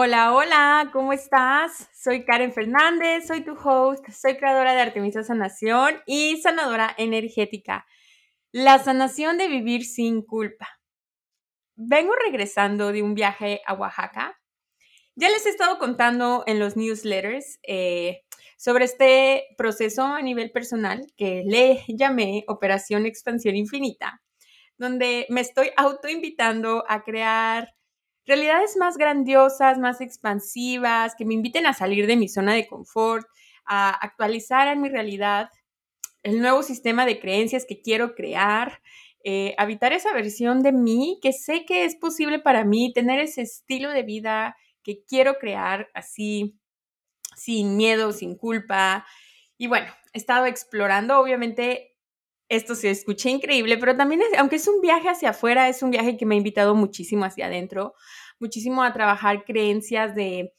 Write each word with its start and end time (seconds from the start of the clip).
Hola, 0.00 0.32
hola, 0.32 0.90
¿cómo 0.92 1.12
estás? 1.12 1.88
Soy 1.92 2.24
Karen 2.24 2.52
Fernández, 2.52 3.26
soy 3.26 3.40
tu 3.40 3.54
host, 3.54 4.08
soy 4.10 4.36
creadora 4.36 4.72
de 4.72 4.80
Artemisa 4.80 5.24
Sanación 5.24 6.00
y 6.06 6.36
sanadora 6.40 6.94
energética. 6.98 7.84
La 8.52 8.78
sanación 8.78 9.38
de 9.38 9.48
vivir 9.48 9.84
sin 9.84 10.22
culpa. 10.22 10.68
Vengo 11.74 12.12
regresando 12.14 12.92
de 12.92 13.02
un 13.02 13.14
viaje 13.14 13.60
a 13.66 13.74
Oaxaca. 13.74 14.40
Ya 15.16 15.30
les 15.30 15.44
he 15.46 15.48
estado 15.48 15.80
contando 15.80 16.44
en 16.46 16.60
los 16.60 16.76
newsletters 16.76 17.58
eh, 17.64 18.20
sobre 18.56 18.84
este 18.84 19.46
proceso 19.56 20.04
a 20.04 20.22
nivel 20.22 20.52
personal 20.52 21.08
que 21.16 21.42
le 21.44 21.82
llamé 21.88 22.44
Operación 22.46 23.04
Expansión 23.04 23.56
Infinita, 23.56 24.22
donde 24.76 25.26
me 25.28 25.40
estoy 25.40 25.72
autoinvitando 25.76 26.84
a 26.86 27.02
crear 27.02 27.74
realidades 28.28 28.76
más 28.76 28.96
grandiosas, 28.96 29.78
más 29.78 30.00
expansivas, 30.00 31.14
que 31.16 31.24
me 31.24 31.34
inviten 31.34 31.66
a 31.66 31.72
salir 31.72 32.06
de 32.06 32.16
mi 32.16 32.28
zona 32.28 32.54
de 32.54 32.68
confort, 32.68 33.26
a 33.64 33.90
actualizar 33.90 34.68
en 34.68 34.80
mi 34.82 34.88
realidad 34.88 35.48
el 36.22 36.40
nuevo 36.40 36.62
sistema 36.62 37.06
de 37.06 37.20
creencias 37.20 37.64
que 37.66 37.80
quiero 37.80 38.14
crear, 38.14 38.80
eh, 39.24 39.54
habitar 39.58 39.92
esa 39.92 40.12
versión 40.12 40.62
de 40.62 40.72
mí 40.72 41.18
que 41.22 41.32
sé 41.32 41.64
que 41.64 41.84
es 41.84 41.96
posible 41.96 42.38
para 42.38 42.64
mí, 42.64 42.92
tener 42.92 43.18
ese 43.18 43.42
estilo 43.42 43.90
de 43.90 44.02
vida 44.02 44.56
que 44.82 45.04
quiero 45.04 45.38
crear 45.38 45.88
así, 45.94 46.58
sin 47.36 47.76
miedo, 47.76 48.12
sin 48.12 48.36
culpa. 48.36 49.06
Y 49.56 49.66
bueno, 49.68 49.92
he 50.12 50.18
estado 50.18 50.46
explorando, 50.46 51.18
obviamente 51.18 51.97
esto 52.48 52.74
se 52.74 52.90
escucha 52.90 53.28
increíble, 53.28 53.76
pero 53.78 53.96
también, 53.96 54.22
aunque 54.38 54.56
es 54.56 54.66
un 54.68 54.80
viaje 54.80 55.08
hacia 55.08 55.30
afuera, 55.30 55.68
es 55.68 55.82
un 55.82 55.90
viaje 55.90 56.16
que 56.16 56.26
me 56.26 56.34
ha 56.34 56.38
invitado 56.38 56.74
muchísimo 56.74 57.24
hacia 57.24 57.46
adentro, 57.46 57.94
muchísimo 58.38 58.82
a 58.82 58.92
trabajar 58.92 59.44
creencias 59.44 60.14
de 60.14 60.54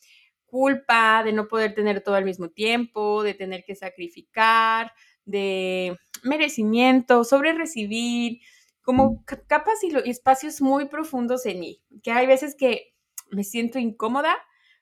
culpa, 0.45 1.23
de 1.23 1.33
no 1.33 1.47
poder 1.47 1.73
tener 1.73 2.01
todo 2.01 2.15
al 2.15 2.25
mismo 2.25 2.49
tiempo, 2.49 3.23
de 3.23 3.33
tener 3.33 3.63
que 3.63 3.75
sacrificar, 3.75 4.91
de 5.25 5.97
merecimiento, 6.23 7.23
sobre 7.23 7.53
recibir, 7.53 8.39
como 8.81 9.23
capas 9.25 9.83
y 9.83 10.09
espacios 10.09 10.61
muy 10.61 10.85
profundos 10.87 11.45
en 11.45 11.59
mí, 11.59 11.81
que 12.01 12.11
hay 12.11 12.25
veces 12.25 12.55
que 12.55 12.95
me 13.31 13.43
siento 13.43 13.77
incómoda, 13.77 14.35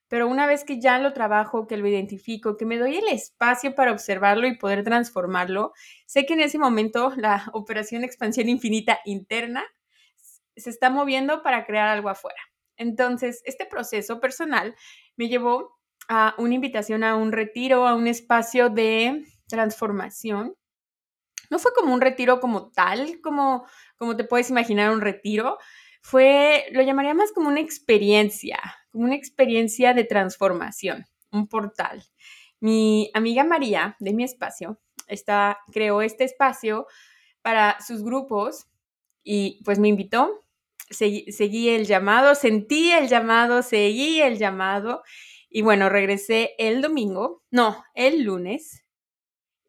pero 0.07 0.27
una 0.27 0.45
vez 0.47 0.63
que 0.63 0.79
ya 0.79 0.99
lo 0.99 1.13
trabajo, 1.13 1.67
que 1.67 1.77
lo 1.77 1.87
identifico, 1.87 2.57
que 2.57 2.65
me 2.65 2.77
doy 2.77 2.97
el 2.97 3.07
espacio 3.09 3.75
para 3.75 3.91
observarlo 3.91 4.47
y 4.47 4.57
poder 4.57 4.83
transformarlo, 4.83 5.73
sé 6.05 6.25
que 6.25 6.33
en 6.33 6.41
ese 6.41 6.57
momento 6.57 7.13
la 7.17 7.45
operación 7.53 8.03
expansión 8.03 8.49
infinita 8.49 8.99
interna 9.05 9.65
se 10.55 10.69
está 10.69 10.89
moviendo 10.89 11.43
para 11.43 11.65
crear 11.65 11.87
algo 11.87 12.09
afuera. 12.09 12.39
Entonces, 12.77 13.41
este 13.45 13.65
proceso 13.65 14.19
personal 14.19 14.75
me 15.15 15.27
llevó 15.27 15.77
a 16.07 16.35
una 16.37 16.55
invitación 16.55 17.03
a 17.03 17.15
un 17.15 17.31
retiro, 17.31 17.87
a 17.87 17.95
un 17.95 18.07
espacio 18.07 18.69
de 18.69 19.25
transformación. 19.47 20.55
No 21.49 21.59
fue 21.59 21.73
como 21.73 21.93
un 21.93 22.01
retiro 22.01 22.39
como 22.39 22.71
tal, 22.71 23.19
como, 23.21 23.65
como 23.97 24.15
te 24.15 24.23
puedes 24.23 24.49
imaginar 24.49 24.91
un 24.91 25.01
retiro, 25.01 25.57
fue, 26.09 26.67
lo 26.71 26.81
llamaría 26.83 27.13
más 27.13 27.33
como 27.33 27.49
una 27.49 27.59
experiencia, 27.59 28.57
como 28.91 29.03
una 29.03 29.15
experiencia 29.15 29.93
de 29.93 30.05
transformación, 30.05 31.05
un 31.33 31.49
portal. 31.49 32.01
Mi 32.61 33.11
amiga 33.13 33.43
María 33.43 33.97
de 33.99 34.13
mi 34.13 34.23
espacio 34.23 34.79
creó 35.73 36.01
este 36.01 36.23
espacio 36.23 36.87
para 37.41 37.77
sus 37.81 38.05
grupos 38.05 38.67
y 39.21 39.61
pues 39.65 39.79
me 39.79 39.89
invitó 39.89 40.45
seguí, 40.89 41.69
el 41.69 41.85
llamado, 41.85 42.35
sentí 42.35 42.89
el 42.91 43.09
llamado, 43.09 43.61
seguí 43.61 44.21
el 44.21 44.37
llamado 44.37 45.03
y 45.49 45.61
bueno, 45.61 45.89
regresé 45.89 46.55
el 46.57 46.81
domingo, 46.81 47.43
no, 47.51 47.83
el 47.95 48.23
lunes. 48.23 48.85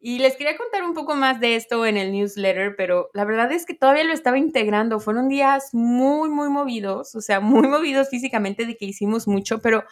Y 0.01 0.21
les 0.21 0.37
quería 0.37 0.57
contar 0.57 0.85
un 0.85 0.95
poco 0.95 1.17
más 1.17 1.41
de 1.41 1.57
esto 1.57 1.85
en 1.85 1.97
el 1.97 2.13
newsletter, 2.13 2.77
pero 2.77 3.11
la 3.15 3.25
verdad 3.25 3.51
es 3.53 3.67
que 3.67 3.75
todavía 3.75 4.05
lo 4.05 4.13
estaba 4.13 4.39
integrando. 4.39 5.01
Fueron 5.01 5.29
días 5.29 5.71
muy, 5.73 6.29
muy 6.31 6.49
movidos, 6.51 7.15
o 7.15 7.21
sea, 7.21 7.41
muy 7.41 7.67
movidos 7.69 8.09
físicamente 8.09 8.67
de 8.67 8.77
que 8.77 8.87
hicimos 8.87 9.27
mucho, 9.27 9.61
pero 9.61 9.85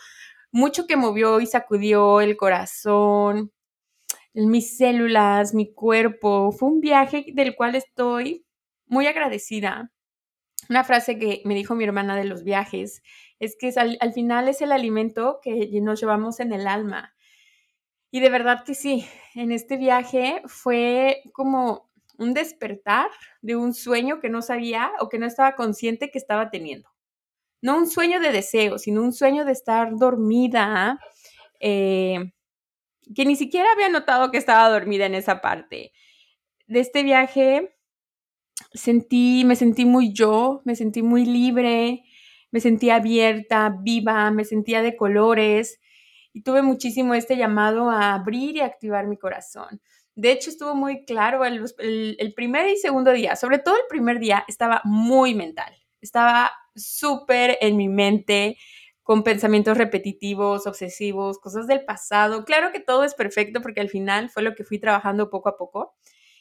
mucho 0.52 0.86
que 0.86 0.96
movió 0.96 1.40
y 1.40 1.46
sacudió 1.46 2.20
el 2.20 2.36
corazón, 2.36 3.52
mis 4.34 4.76
células, 4.76 5.54
mi 5.54 5.72
cuerpo. 5.72 6.52
Fue 6.52 6.68
un 6.68 6.80
viaje 6.80 7.26
del 7.34 7.56
cual 7.56 7.74
estoy 7.74 8.46
muy 8.86 9.06
agradecida 9.06 9.90
una 10.68 10.84
frase 10.84 11.18
que 11.18 11.42
me 11.44 11.54
dijo 11.54 11.74
mi 11.74 11.84
hermana 11.84 12.16
de 12.16 12.24
los 12.24 12.42
viajes 12.42 13.02
es 13.38 13.56
que 13.58 13.72
al, 13.76 14.12
final 14.12 14.48
es 14.48 14.62
el 14.62 14.72
alimento 14.72 15.40
que 15.42 15.68
nos 15.82 16.00
llevamos 16.00 16.40
en 16.40 16.52
el 16.52 16.66
alma. 16.66 17.14
Y 18.10 18.20
de 18.20 18.30
verdad 18.30 18.64
que 18.64 18.74
sí, 18.74 19.06
en 19.34 19.52
este 19.52 19.76
viaje 19.76 20.42
fue 20.46 21.22
como 21.32 21.90
un 22.18 22.34
despertar 22.34 23.10
de 23.42 23.56
un 23.56 23.74
sueño 23.74 24.20
que 24.20 24.30
no 24.30 24.42
sabía 24.42 24.92
o 25.00 25.08
que 25.08 25.18
no 25.18 25.26
estaba 25.26 25.54
consciente 25.54 26.10
que 26.10 26.18
estaba 26.18 26.50
teniendo. 26.50 26.88
No 27.60 27.76
un 27.76 27.88
sueño 27.88 28.20
de 28.20 28.32
deseo, 28.32 28.78
sino 28.78 29.02
un 29.02 29.12
sueño 29.12 29.44
de 29.44 29.52
estar 29.52 29.96
dormida, 29.96 30.98
eh, 31.60 32.32
que 33.14 33.24
ni 33.24 33.36
siquiera 33.36 33.70
había 33.72 33.88
notado 33.88 34.30
que 34.30 34.38
estaba 34.38 34.68
dormida 34.68 35.06
en 35.06 35.14
esa 35.14 35.40
parte. 35.40 35.92
De 36.66 36.80
este 36.80 37.02
viaje 37.02 37.76
sentí, 38.72 39.44
me 39.44 39.56
sentí 39.56 39.84
muy 39.84 40.12
yo, 40.12 40.62
me 40.64 40.76
sentí 40.76 41.02
muy 41.02 41.24
libre, 41.24 42.04
me 42.50 42.60
sentí 42.60 42.90
abierta, 42.90 43.74
viva, 43.82 44.30
me 44.30 44.44
sentía 44.44 44.82
de 44.82 44.96
colores 44.96 45.80
y 46.36 46.42
tuve 46.42 46.60
muchísimo 46.60 47.14
este 47.14 47.38
llamado 47.38 47.88
a 47.88 48.12
abrir 48.12 48.56
y 48.56 48.60
activar 48.60 49.06
mi 49.06 49.16
corazón. 49.16 49.80
De 50.14 50.30
hecho, 50.32 50.50
estuvo 50.50 50.74
muy 50.74 51.06
claro 51.06 51.46
el, 51.46 51.64
el, 51.78 52.34
primer 52.34 52.68
y 52.68 52.76
segundo 52.76 53.10
día, 53.12 53.36
sobre 53.36 53.58
todo 53.58 53.74
el 53.76 53.86
primer 53.88 54.18
día, 54.18 54.44
estaba 54.46 54.82
muy 54.84 55.34
mental, 55.34 55.74
estaba 56.02 56.52
súper 56.74 57.56
en 57.62 57.78
mi 57.78 57.88
mente, 57.88 58.58
con 59.02 59.22
pensamientos 59.22 59.78
repetitivos, 59.78 60.66
obsesivos, 60.66 61.38
cosas 61.38 61.66
del 61.66 61.86
pasado. 61.86 62.44
Claro 62.44 62.70
que 62.70 62.80
todo 62.80 63.04
es 63.04 63.14
perfecto 63.14 63.62
porque 63.62 63.80
al 63.80 63.88
final 63.88 64.28
fue 64.28 64.42
lo 64.42 64.54
que 64.54 64.64
fui 64.64 64.78
trabajando 64.78 65.30
poco 65.30 65.48
a 65.48 65.56
poco, 65.56 65.94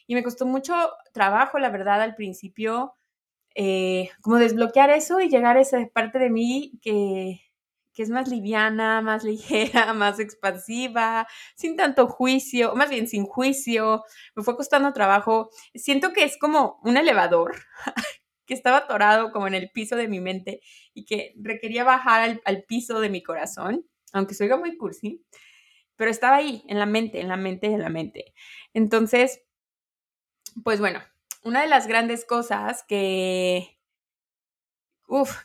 y 0.06 0.14
me 0.14 0.22
costó 0.22 0.44
mucho 0.44 0.74
trabajo, 1.14 1.58
la 1.58 1.70
verdad, 1.70 2.02
al 2.02 2.16
principio, 2.16 2.92
eh, 3.54 4.10
como 4.20 4.36
desbloquear 4.36 4.90
eso 4.90 5.20
y 5.20 5.30
llegar 5.30 5.56
a 5.56 5.62
esa 5.62 5.78
parte 5.94 6.18
de 6.18 6.28
mí 6.28 6.78
que, 6.82 7.45
que 7.96 8.02
es 8.02 8.10
más 8.10 8.28
liviana, 8.28 9.00
más 9.00 9.24
ligera, 9.24 9.94
más 9.94 10.20
expansiva, 10.20 11.26
sin 11.56 11.76
tanto 11.76 12.06
juicio, 12.06 12.74
más 12.76 12.90
bien 12.90 13.08
sin 13.08 13.24
juicio. 13.24 14.04
Me 14.36 14.44
fue 14.44 14.54
costando 14.56 14.92
trabajo. 14.92 15.50
Siento 15.74 16.12
que 16.12 16.22
es 16.22 16.38
como 16.38 16.78
un 16.84 16.98
elevador 16.98 17.56
que 18.46 18.54
estaba 18.54 18.76
atorado 18.76 19.32
como 19.32 19.48
en 19.48 19.54
el 19.54 19.70
piso 19.70 19.96
de 19.96 20.08
mi 20.08 20.20
mente 20.20 20.60
y 20.92 21.06
que 21.06 21.34
requería 21.36 21.82
bajar 21.82 22.20
al, 22.20 22.42
al 22.44 22.64
piso 22.64 23.00
de 23.00 23.08
mi 23.08 23.22
corazón, 23.22 23.86
aunque 24.12 24.34
soy 24.34 24.48
muy 24.50 24.76
cursi, 24.76 25.24
pero 25.96 26.10
estaba 26.10 26.36
ahí, 26.36 26.62
en 26.68 26.78
la 26.78 26.86
mente, 26.86 27.20
en 27.20 27.28
la 27.28 27.38
mente, 27.38 27.66
en 27.68 27.80
la 27.80 27.88
mente. 27.88 28.34
Entonces, 28.74 29.40
pues 30.62 30.80
bueno, 30.80 31.02
una 31.42 31.62
de 31.62 31.68
las 31.68 31.86
grandes 31.86 32.26
cosas 32.26 32.84
que, 32.86 33.75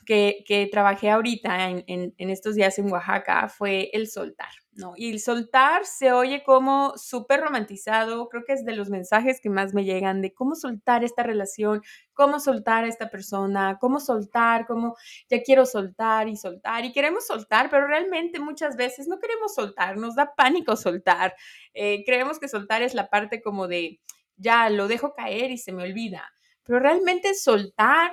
que 0.05 0.69
trabajé 0.71 1.09
ahorita 1.09 1.69
en, 1.69 1.83
en, 1.87 2.29
estos 2.29 2.55
días 2.55 2.79
en 2.79 2.91
Oaxaca 2.91 3.47
fue 3.47 3.91
el 3.93 4.07
soltar, 4.07 4.49
¿no? 4.73 4.93
Y 4.95 5.11
el 5.11 5.19
soltar 5.19 5.85
se 5.85 6.11
oye 6.11 6.43
como 6.43 6.97
súper 6.97 7.41
romantizado, 7.41 8.27
creo 8.29 8.43
que 8.43 8.53
es 8.53 8.65
de 8.65 8.75
los 8.75 8.89
mensajes 8.89 9.39
que 9.39 9.51
más 9.51 9.75
me 9.75 9.85
llegan 9.85 10.21
de 10.21 10.33
cómo 10.33 10.55
soltar 10.55 11.03
esta 11.03 11.21
relación, 11.21 11.83
cómo 12.13 12.39
soltar 12.39 12.85
a 12.85 12.87
esta 12.87 13.09
persona, 13.09 13.77
cómo 13.79 13.99
soltar, 13.99 14.65
cómo 14.65 14.95
ya 15.29 15.43
quiero 15.43 15.67
soltar 15.67 16.27
y 16.27 16.37
soltar 16.37 16.83
y 16.83 16.91
queremos 16.91 17.27
soltar, 17.27 17.69
pero 17.69 17.85
realmente 17.85 18.39
muchas 18.39 18.75
veces 18.75 19.07
no 19.07 19.19
queremos 19.19 19.53
soltar, 19.53 19.97
nos 19.97 20.15
da 20.15 20.33
pánico 20.35 20.75
soltar, 20.75 21.35
eh, 21.73 22.03
creemos 22.03 22.39
que 22.39 22.47
soltar 22.47 22.81
es 22.81 22.95
la 22.95 23.09
parte 23.09 23.41
como 23.41 23.67
de 23.67 23.99
ya 24.37 24.71
lo 24.71 24.87
dejo 24.87 25.13
caer 25.13 25.51
y 25.51 25.59
se 25.59 25.71
me 25.71 25.83
olvida. 25.83 26.27
Pero 26.63 26.79
realmente 26.79 27.33
soltar 27.35 28.11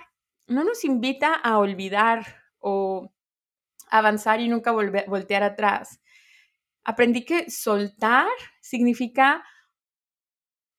no 0.49 0.65
nos 0.65 0.85
invita 0.85 1.35
a 1.35 1.59
olvidar 1.59 2.27
o 2.59 3.13
avanzar 3.91 4.41
y 4.41 4.49
nunca 4.49 4.73
volver, 4.73 5.09
voltear 5.09 5.43
atrás. 5.43 6.01
aprendí 6.85 7.25
que 7.25 7.51
soltar 7.51 8.29
significa 8.61 9.45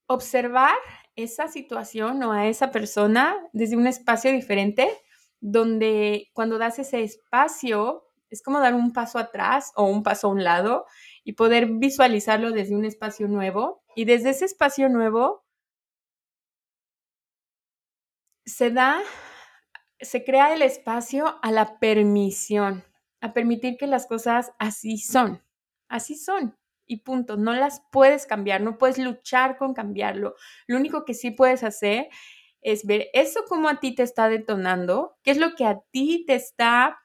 observar 0.08 0.76
esa 1.16 1.48
situación 1.48 2.24
o 2.24 2.32
a 2.32 2.48
esa 2.48 2.72
persona 2.72 3.38
desde 3.54 3.78
un 3.78 3.86
espacio 3.88 4.32
diferente, 4.32 4.90
donde 5.40 6.30
cuando 6.34 6.58
das 6.58 6.80
ese 6.80 7.04
espacio 7.04 8.06
es 8.30 8.42
como 8.42 8.60
dar 8.60 8.74
un 8.76 8.94
paso 8.94 9.20
atrás 9.20 9.72
o 9.76 9.86
un 9.86 10.04
paso 10.04 10.28
a 10.28 10.32
un 10.32 10.44
lado 10.44 10.86
y 11.24 11.34
poder 11.34 11.68
visualizarlo 11.68 12.52
desde 12.52 12.76
un 12.76 12.86
espacio 12.86 13.28
nuevo. 13.28 13.84
Y 13.96 14.06
desde 14.06 14.32
ese 14.32 14.46
espacio 14.46 14.90
nuevo 14.90 15.44
se 18.46 18.72
da, 18.72 19.00
se 20.02 20.24
crea 20.24 20.54
el 20.54 20.62
espacio 20.62 21.40
a 21.42 21.52
la 21.52 21.80
permisión, 21.80 22.84
a 23.22 23.34
permitir 23.34 23.78
que 23.78 23.88
las 23.88 24.08
cosas 24.08 24.52
así 24.60 24.98
son, 24.98 25.42
así 25.88 26.16
son 26.16 26.58
y 26.86 26.98
punto. 26.98 27.38
No 27.38 27.54
las 27.54 27.84
puedes 27.92 28.26
cambiar, 28.26 28.62
no 28.62 28.78
puedes 28.78 28.98
luchar 28.98 29.58
con 29.58 29.74
cambiarlo. 29.74 30.36
Lo 30.68 30.78
único 30.78 31.06
que 31.06 31.14
sí 31.14 31.32
puedes 31.32 31.64
hacer 31.64 32.10
es 32.62 32.86
ver 32.86 33.08
eso 33.14 33.46
como 33.48 33.70
a 33.70 33.80
ti 33.80 33.96
te 33.96 34.04
está 34.04 34.28
detonando, 34.28 35.18
qué 35.24 35.32
es 35.32 35.38
lo 35.38 35.56
que 35.56 35.66
a 35.66 35.80
ti 35.92 36.26
te 36.26 36.36
está 36.36 37.00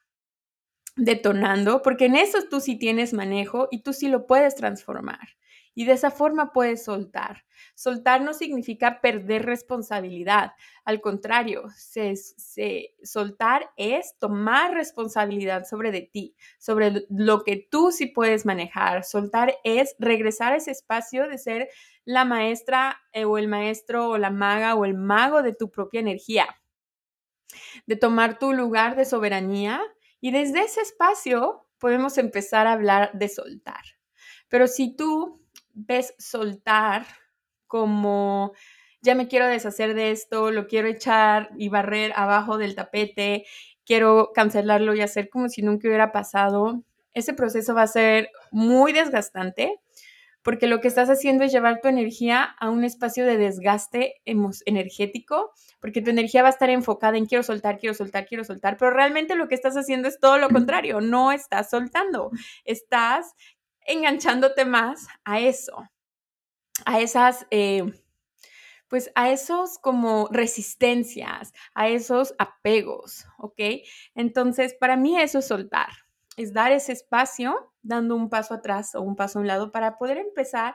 detonando, 0.96 1.82
porque 1.82 2.06
en 2.06 2.16
eso 2.16 2.38
tú 2.48 2.60
sí 2.60 2.76
tienes 2.76 3.12
manejo 3.12 3.68
y 3.70 3.82
tú 3.82 3.92
sí 3.92 4.08
lo 4.08 4.26
puedes 4.26 4.54
transformar. 4.54 5.28
Y 5.74 5.86
de 5.86 5.92
esa 5.92 6.10
forma 6.10 6.52
puedes 6.52 6.84
soltar. 6.84 7.44
Soltar 7.74 8.22
no 8.22 8.32
significa 8.32 9.00
perder 9.00 9.44
responsabilidad. 9.44 10.52
Al 10.84 11.00
contrario, 11.00 11.64
se, 11.76 12.14
soltar 13.02 13.70
es 13.76 14.16
tomar 14.18 14.72
responsabilidad 14.72 15.64
sobre 15.64 15.90
de 15.90 16.02
ti, 16.02 16.36
sobre 16.58 17.06
lo 17.08 17.42
que 17.42 17.56
tú 17.56 17.90
sí 17.90 18.06
puedes 18.06 18.46
manejar. 18.46 19.04
Soltar 19.04 19.56
es 19.64 19.96
regresar 19.98 20.52
a 20.52 20.56
ese 20.56 20.70
espacio 20.70 21.28
de 21.28 21.38
ser 21.38 21.68
la 22.04 22.24
maestra 22.24 23.00
eh, 23.12 23.24
o 23.24 23.38
el 23.38 23.48
maestro 23.48 24.10
o 24.10 24.18
la 24.18 24.30
maga 24.30 24.74
o 24.74 24.84
el 24.84 24.94
mago 24.94 25.42
de 25.42 25.54
tu 25.54 25.70
propia 25.70 26.00
energía. 26.00 26.46
De 27.86 27.96
tomar 27.96 28.38
tu 28.38 28.52
lugar 28.52 28.94
de 28.94 29.04
soberanía 29.04 29.80
y 30.20 30.30
desde 30.30 30.62
ese 30.62 30.80
espacio 30.80 31.66
podemos 31.78 32.18
empezar 32.18 32.66
a 32.66 32.72
hablar 32.72 33.10
de 33.12 33.28
soltar. 33.28 33.82
Pero 34.48 34.68
si 34.68 34.94
tú 34.96 35.43
ves 35.74 36.14
soltar 36.18 37.06
como 37.66 38.52
ya 39.02 39.14
me 39.14 39.28
quiero 39.28 39.46
deshacer 39.46 39.94
de 39.94 40.12
esto, 40.12 40.50
lo 40.50 40.66
quiero 40.66 40.88
echar 40.88 41.50
y 41.58 41.68
barrer 41.68 42.12
abajo 42.16 42.56
del 42.56 42.74
tapete, 42.74 43.44
quiero 43.84 44.30
cancelarlo 44.34 44.94
y 44.94 45.02
hacer 45.02 45.28
como 45.28 45.48
si 45.48 45.62
nunca 45.62 45.88
hubiera 45.88 46.10
pasado, 46.10 46.82
ese 47.12 47.34
proceso 47.34 47.74
va 47.74 47.82
a 47.82 47.86
ser 47.86 48.30
muy 48.50 48.92
desgastante 48.92 49.80
porque 50.44 50.66
lo 50.66 50.80
que 50.80 50.88
estás 50.88 51.08
haciendo 51.08 51.42
es 51.42 51.52
llevar 51.52 51.80
tu 51.80 51.88
energía 51.88 52.42
a 52.60 52.68
un 52.68 52.84
espacio 52.84 53.24
de 53.24 53.38
desgaste 53.38 54.20
energético, 54.26 55.52
porque 55.80 56.02
tu 56.02 56.10
energía 56.10 56.42
va 56.42 56.48
a 56.48 56.50
estar 56.50 56.68
enfocada 56.68 57.16
en 57.16 57.24
quiero 57.24 57.42
soltar, 57.42 57.78
quiero 57.78 57.94
soltar, 57.94 58.26
quiero 58.26 58.44
soltar, 58.44 58.76
pero 58.76 58.90
realmente 58.90 59.36
lo 59.36 59.48
que 59.48 59.54
estás 59.54 59.74
haciendo 59.74 60.06
es 60.06 60.20
todo 60.20 60.36
lo 60.36 60.50
contrario, 60.50 61.00
no 61.00 61.32
estás 61.32 61.70
soltando, 61.70 62.30
estás 62.66 63.34
enganchándote 63.84 64.64
más 64.64 65.06
a 65.24 65.40
eso, 65.40 65.88
a 66.86 67.00
esas, 67.00 67.46
eh, 67.50 67.84
pues 68.88 69.10
a 69.14 69.30
esos 69.30 69.78
como 69.78 70.28
resistencias, 70.30 71.52
a 71.74 71.88
esos 71.88 72.34
apegos, 72.38 73.26
¿ok? 73.38 73.60
Entonces, 74.14 74.74
para 74.74 74.96
mí 74.96 75.20
eso 75.20 75.38
es 75.40 75.46
soltar, 75.48 75.88
es 76.36 76.52
dar 76.52 76.72
ese 76.72 76.92
espacio, 76.92 77.72
dando 77.82 78.16
un 78.16 78.28
paso 78.30 78.54
atrás 78.54 78.94
o 78.94 79.02
un 79.02 79.16
paso 79.16 79.38
a 79.38 79.42
un 79.42 79.48
lado 79.48 79.72
para 79.72 79.98
poder 79.98 80.18
empezar 80.18 80.74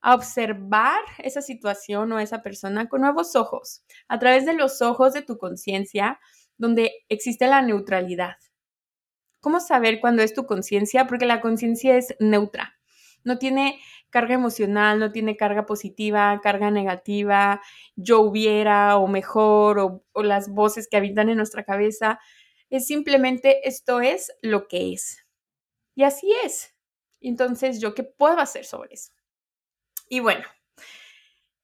a 0.00 0.14
observar 0.14 1.00
esa 1.18 1.42
situación 1.42 2.12
o 2.12 2.18
esa 2.20 2.42
persona 2.42 2.88
con 2.88 3.00
nuevos 3.00 3.34
ojos, 3.36 3.84
a 4.08 4.18
través 4.18 4.46
de 4.46 4.54
los 4.54 4.82
ojos 4.82 5.12
de 5.14 5.22
tu 5.22 5.38
conciencia, 5.38 6.20
donde 6.58 6.92
existe 7.08 7.46
la 7.46 7.62
neutralidad. 7.62 8.36
¿Cómo 9.46 9.60
saber 9.60 10.00
cuándo 10.00 10.24
es 10.24 10.34
tu 10.34 10.44
conciencia? 10.44 11.06
Porque 11.06 11.24
la 11.24 11.40
conciencia 11.40 11.96
es 11.96 12.16
neutra. 12.18 12.80
No 13.22 13.38
tiene 13.38 13.78
carga 14.10 14.34
emocional, 14.34 14.98
no 14.98 15.12
tiene 15.12 15.36
carga 15.36 15.66
positiva, 15.66 16.40
carga 16.42 16.72
negativa, 16.72 17.62
yo 17.94 18.22
hubiera 18.22 18.96
o 18.96 19.06
mejor, 19.06 20.02
o, 20.12 20.22
las 20.24 20.48
voces 20.48 20.88
que 20.88 20.96
habitan 20.96 21.28
en 21.28 21.36
nuestra 21.36 21.62
cabeza. 21.62 22.18
Es 22.70 22.88
simplemente 22.88 23.68
esto 23.68 24.00
es 24.00 24.32
lo 24.42 24.66
que 24.66 24.92
es. 24.92 25.24
Y 25.94 26.02
así 26.02 26.34
es. 26.44 26.74
Entonces, 27.20 27.80
¿yo 27.80 27.94
qué 27.94 28.02
puedo 28.02 28.40
hacer 28.40 28.64
sobre 28.64 28.94
eso? 28.94 29.12
Y 30.08 30.18
bueno, 30.18 30.44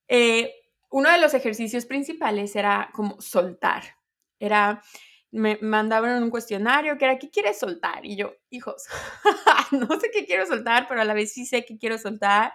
eh, 0.06 0.54
uno 0.88 1.10
de 1.10 1.18
los 1.18 1.34
ejercicios 1.34 1.84
principales 1.84 2.54
era 2.54 2.90
como 2.94 3.20
soltar. 3.20 3.96
Era 4.38 4.84
me 5.32 5.58
mandaban 5.62 6.22
un 6.22 6.30
cuestionario 6.30 6.98
que 6.98 7.06
era, 7.06 7.18
¿qué 7.18 7.30
quieres 7.30 7.58
soltar? 7.58 8.04
Y 8.04 8.16
yo, 8.16 8.34
hijos, 8.50 8.84
no 9.72 9.88
sé 9.98 10.10
qué 10.12 10.26
quiero 10.26 10.46
soltar, 10.46 10.86
pero 10.88 11.00
a 11.00 11.04
la 11.04 11.14
vez 11.14 11.32
sí 11.32 11.46
sé 11.46 11.64
qué 11.64 11.78
quiero 11.78 11.98
soltar, 11.98 12.52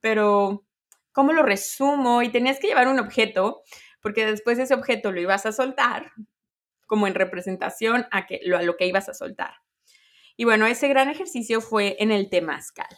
pero 0.00 0.64
¿cómo 1.12 1.32
lo 1.32 1.42
resumo? 1.42 2.22
Y 2.22 2.30
tenías 2.30 2.60
que 2.60 2.68
llevar 2.68 2.86
un 2.86 3.00
objeto, 3.00 3.62
porque 4.00 4.24
después 4.24 4.58
ese 4.58 4.74
objeto 4.74 5.10
lo 5.10 5.20
ibas 5.20 5.44
a 5.44 5.52
soltar, 5.52 6.12
como 6.86 7.08
en 7.08 7.14
representación 7.14 8.06
a, 8.12 8.26
que, 8.26 8.40
lo, 8.44 8.56
a 8.56 8.62
lo 8.62 8.76
que 8.76 8.86
ibas 8.86 9.08
a 9.08 9.14
soltar. 9.14 9.54
Y 10.36 10.44
bueno, 10.44 10.66
ese 10.66 10.88
gran 10.88 11.08
ejercicio 11.08 11.60
fue 11.60 11.96
en 11.98 12.12
el 12.12 12.30
temazcal. 12.30 12.96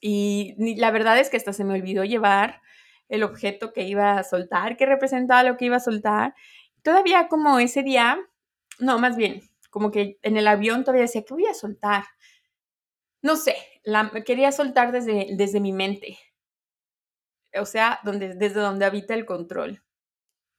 Y 0.00 0.54
la 0.76 0.90
verdad 0.92 1.18
es 1.18 1.30
que 1.30 1.36
hasta 1.36 1.52
se 1.52 1.64
me 1.64 1.74
olvidó 1.74 2.04
llevar 2.04 2.60
el 3.08 3.22
objeto 3.22 3.72
que 3.72 3.82
iba 3.82 4.18
a 4.18 4.24
soltar, 4.24 4.76
que 4.76 4.86
representaba 4.86 5.42
lo 5.42 5.56
que 5.56 5.66
iba 5.66 5.76
a 5.76 5.80
soltar 5.80 6.34
todavía 6.84 7.26
como 7.28 7.58
ese 7.58 7.82
día, 7.82 8.18
no, 8.78 8.98
más 9.00 9.16
bien, 9.16 9.42
como 9.70 9.90
que 9.90 10.18
en 10.22 10.36
el 10.36 10.46
avión 10.46 10.84
todavía 10.84 11.02
decía, 11.02 11.24
¿qué 11.26 11.34
voy 11.34 11.46
a 11.46 11.54
soltar? 11.54 12.04
No 13.22 13.36
sé, 13.36 13.56
la, 13.82 14.12
quería 14.24 14.52
soltar 14.52 14.92
desde, 14.92 15.28
desde 15.32 15.58
mi 15.60 15.72
mente, 15.72 16.18
o 17.58 17.64
sea, 17.64 18.00
donde, 18.04 18.34
desde 18.34 18.60
donde 18.60 18.84
habita 18.84 19.14
el 19.14 19.24
control. 19.24 19.82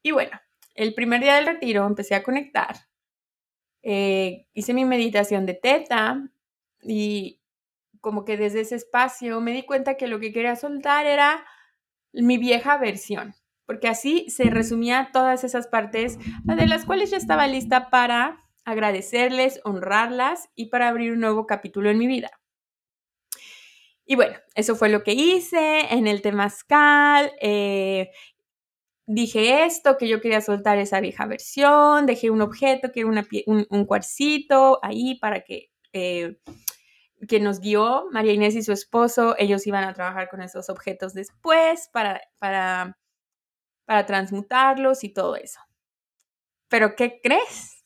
Y 0.01 0.11
bueno, 0.11 0.39
el 0.73 0.93
primer 0.93 1.21
día 1.21 1.35
del 1.35 1.45
retiro 1.45 1.85
empecé 1.85 2.15
a 2.15 2.23
conectar, 2.23 2.75
eh, 3.83 4.47
hice 4.53 4.73
mi 4.73 4.83
meditación 4.83 5.45
de 5.45 5.53
teta 5.53 6.27
y 6.81 7.39
como 8.01 8.25
que 8.25 8.35
desde 8.35 8.61
ese 8.61 8.75
espacio 8.75 9.41
me 9.41 9.53
di 9.53 9.63
cuenta 9.63 9.95
que 9.95 10.07
lo 10.07 10.19
que 10.19 10.33
quería 10.33 10.55
soltar 10.55 11.05
era 11.05 11.45
mi 12.13 12.37
vieja 12.37 12.77
versión, 12.77 13.35
porque 13.65 13.87
así 13.87 14.29
se 14.29 14.45
resumía 14.45 15.09
todas 15.11 15.43
esas 15.43 15.67
partes 15.67 16.17
de 16.43 16.67
las 16.67 16.85
cuales 16.85 17.11
ya 17.11 17.17
estaba 17.17 17.47
lista 17.47 17.89
para 17.89 18.45
agradecerles, 18.63 19.61
honrarlas 19.63 20.49
y 20.55 20.67
para 20.67 20.89
abrir 20.89 21.13
un 21.13 21.19
nuevo 21.19 21.45
capítulo 21.45 21.89
en 21.89 21.97
mi 21.97 22.07
vida. 22.07 22.31
Y 24.05 24.15
bueno, 24.15 24.37
eso 24.53 24.75
fue 24.75 24.89
lo 24.89 25.03
que 25.03 25.13
hice 25.13 25.93
en 25.93 26.07
el 26.07 26.21
temazcal. 26.21 27.31
Eh, 27.41 28.11
dije 29.07 29.65
esto, 29.65 29.97
que 29.97 30.07
yo 30.07 30.21
quería 30.21 30.41
soltar 30.41 30.77
esa 30.77 30.99
vieja 30.99 31.25
versión, 31.25 32.05
dejé 32.05 32.29
un 32.29 32.41
objeto, 32.41 32.91
que 32.91 33.01
era 33.01 33.09
un, 33.09 33.67
un, 33.69 33.85
cuarcito 33.85 34.79
ahí 34.83 35.15
para 35.19 35.41
que, 35.41 35.71
eh, 35.93 36.37
que 37.27 37.39
nos 37.39 37.59
guió 37.59 38.05
María 38.11 38.33
Inés 38.33 38.55
y 38.55 38.63
su 38.63 38.73
esposo. 38.73 39.35
Ellos 39.39 39.65
iban 39.65 39.83
a 39.83 39.93
trabajar 39.93 40.29
con 40.29 40.41
esos 40.41 40.69
objetos 40.69 41.13
después 41.13 41.89
para, 41.91 42.21
para 42.37 42.97
para 43.85 44.05
transmutarlos 44.05 45.03
y 45.03 45.09
todo 45.13 45.35
eso. 45.35 45.59
Pero 46.69 46.95
¿qué 46.95 47.19
crees? 47.21 47.83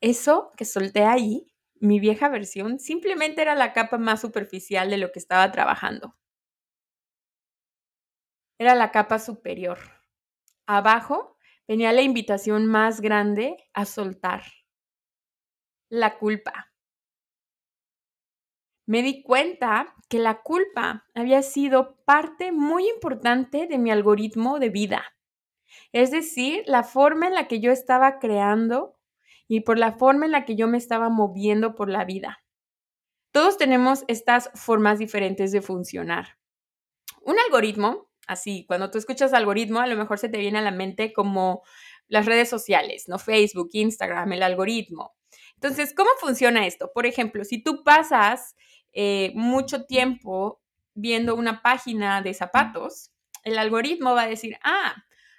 Eso 0.00 0.52
que 0.56 0.64
solté 0.64 1.04
ahí, 1.04 1.52
mi 1.80 2.00
vieja 2.00 2.28
versión, 2.28 2.78
simplemente 2.78 3.42
era 3.42 3.54
la 3.56 3.72
capa 3.72 3.98
más 3.98 4.20
superficial 4.20 4.90
de 4.90 4.98
lo 4.98 5.12
que 5.12 5.18
estaba 5.18 5.50
trabajando. 5.52 6.14
Era 8.58 8.74
la 8.74 8.90
capa 8.90 9.20
superior. 9.20 9.78
Abajo 10.66 11.36
venía 11.68 11.92
la 11.92 12.02
invitación 12.02 12.66
más 12.66 13.00
grande 13.00 13.56
a 13.74 13.84
soltar. 13.86 14.42
La 15.88 16.18
culpa. 16.18 16.73
Me 18.86 19.02
di 19.02 19.22
cuenta 19.22 19.94
que 20.08 20.18
la 20.18 20.42
culpa 20.42 21.06
había 21.14 21.42
sido 21.42 21.96
parte 22.04 22.52
muy 22.52 22.88
importante 22.88 23.66
de 23.66 23.78
mi 23.78 23.90
algoritmo 23.90 24.58
de 24.58 24.68
vida. 24.68 25.04
Es 25.92 26.10
decir, 26.10 26.62
la 26.66 26.82
forma 26.82 27.26
en 27.26 27.34
la 27.34 27.48
que 27.48 27.60
yo 27.60 27.72
estaba 27.72 28.18
creando 28.18 28.98
y 29.48 29.60
por 29.60 29.78
la 29.78 29.92
forma 29.92 30.26
en 30.26 30.32
la 30.32 30.44
que 30.44 30.56
yo 30.56 30.68
me 30.68 30.78
estaba 30.78 31.08
moviendo 31.08 31.74
por 31.74 31.88
la 31.88 32.04
vida. 32.04 32.44
Todos 33.32 33.58
tenemos 33.58 34.04
estas 34.06 34.50
formas 34.54 34.98
diferentes 34.98 35.50
de 35.50 35.62
funcionar. 35.62 36.38
Un 37.22 37.36
algoritmo, 37.46 38.10
así, 38.26 38.64
cuando 38.66 38.90
tú 38.90 38.98
escuchas 38.98 39.32
algoritmo, 39.32 39.80
a 39.80 39.86
lo 39.86 39.96
mejor 39.96 40.18
se 40.18 40.28
te 40.28 40.38
viene 40.38 40.58
a 40.58 40.62
la 40.62 40.70
mente 40.70 41.12
como 41.12 41.62
las 42.06 42.26
redes 42.26 42.48
sociales, 42.48 43.04
¿no? 43.08 43.18
Facebook, 43.18 43.70
Instagram, 43.72 44.32
el 44.32 44.42
algoritmo. 44.42 45.16
Entonces, 45.54 45.94
¿cómo 45.94 46.10
funciona 46.20 46.66
esto? 46.66 46.90
Por 46.94 47.06
ejemplo, 47.06 47.44
si 47.44 47.62
tú 47.62 47.82
pasas 47.82 48.54
eh, 48.94 49.32
mucho 49.34 49.84
tiempo 49.84 50.62
viendo 50.94 51.34
una 51.34 51.62
página 51.62 52.22
de 52.22 52.32
zapatos, 52.32 53.12
el 53.42 53.58
algoritmo 53.58 54.14
va 54.14 54.22
a 54.22 54.28
decir, 54.28 54.56
ah, 54.62 54.94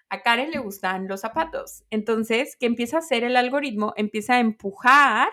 a 0.10 0.22
Karen 0.22 0.52
le 0.52 0.60
gustan 0.60 1.08
los 1.08 1.22
zapatos. 1.22 1.84
Entonces, 1.90 2.56
¿qué 2.60 2.68
empieza 2.68 2.98
a 2.98 3.00
hacer 3.00 3.24
el 3.24 3.38
algoritmo? 3.38 3.94
Empieza 3.96 4.36
a 4.36 4.40
empujar 4.40 5.30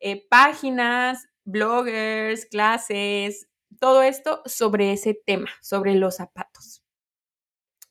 eh, 0.00 0.26
páginas, 0.28 1.28
bloggers, 1.44 2.46
clases, 2.46 3.48
todo 3.80 4.02
esto 4.02 4.42
sobre 4.44 4.92
ese 4.92 5.14
tema, 5.14 5.50
sobre 5.62 5.94
los 5.94 6.16
zapatos. 6.16 6.84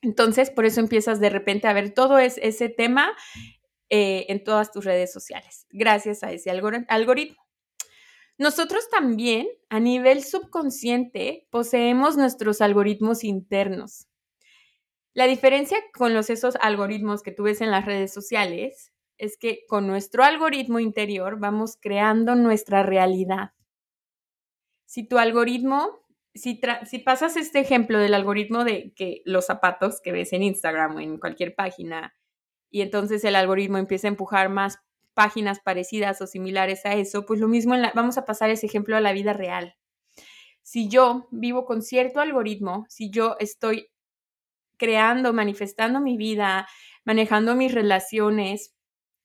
Entonces, 0.01 0.51
por 0.51 0.65
eso 0.65 0.79
empiezas 0.79 1.19
de 1.19 1.29
repente 1.29 1.67
a 1.67 1.73
ver 1.73 1.93
todo 1.93 2.19
ese 2.19 2.69
tema 2.69 3.15
eh, 3.89 4.25
en 4.29 4.43
todas 4.43 4.71
tus 4.71 4.85
redes 4.85 5.11
sociales, 5.11 5.65
gracias 5.69 6.23
a 6.23 6.31
ese 6.31 6.51
algoritmo. 6.51 7.46
Nosotros 8.37 8.87
también, 8.89 9.47
a 9.69 9.79
nivel 9.79 10.23
subconsciente, 10.23 11.47
poseemos 11.49 12.17
nuestros 12.17 12.61
algoritmos 12.61 13.23
internos. 13.23 14.07
La 15.13 15.25
diferencia 15.25 15.79
con 15.93 16.15
esos 16.15 16.55
algoritmos 16.57 17.23
que 17.23 17.31
tú 17.31 17.43
ves 17.43 17.61
en 17.61 17.71
las 17.71 17.85
redes 17.85 18.13
sociales 18.13 18.93
es 19.17 19.37
que 19.39 19.61
con 19.67 19.87
nuestro 19.87 20.23
algoritmo 20.23 20.79
interior 20.79 21.39
vamos 21.39 21.77
creando 21.81 22.35
nuestra 22.35 22.83
realidad. 22.83 23.53
Si 24.85 25.07
tu 25.07 25.17
algoritmo, 25.17 26.05
si, 26.35 26.61
si 26.85 26.99
pasas 26.99 27.35
este 27.35 27.59
ejemplo 27.59 27.97
del 27.97 28.13
algoritmo 28.13 28.63
de 28.63 28.93
que 28.95 29.23
los 29.25 29.47
zapatos 29.47 29.99
que 30.01 30.11
ves 30.11 30.33
en 30.33 30.43
Instagram 30.43 30.95
o 30.95 30.99
en 30.99 31.17
cualquier 31.17 31.55
página, 31.55 32.13
y 32.69 32.81
entonces 32.81 33.23
el 33.23 33.35
algoritmo 33.35 33.79
empieza 33.79 34.07
a 34.07 34.09
empujar 34.09 34.49
más 34.49 34.77
páginas 35.17 35.59
parecidas 35.59 36.21
o 36.21 36.27
similares 36.27 36.85
a 36.85 36.93
eso, 36.93 37.25
pues 37.25 37.39
lo 37.39 37.47
mismo, 37.47 37.73
vamos 37.95 38.19
a 38.19 38.25
pasar 38.25 38.51
ese 38.51 38.67
ejemplo 38.67 38.95
a 38.95 39.01
la 39.01 39.13
vida 39.13 39.33
real. 39.33 39.75
Si 40.61 40.89
yo 40.89 41.27
vivo 41.31 41.65
con 41.65 41.81
cierto 41.81 42.19
algoritmo, 42.19 42.85
si 42.87 43.09
yo 43.09 43.35
estoy 43.39 43.89
creando, 44.77 45.33
manifestando 45.33 45.99
mi 45.99 46.17
vida, 46.17 46.67
manejando 47.03 47.55
mis 47.55 47.73
relaciones 47.73 48.75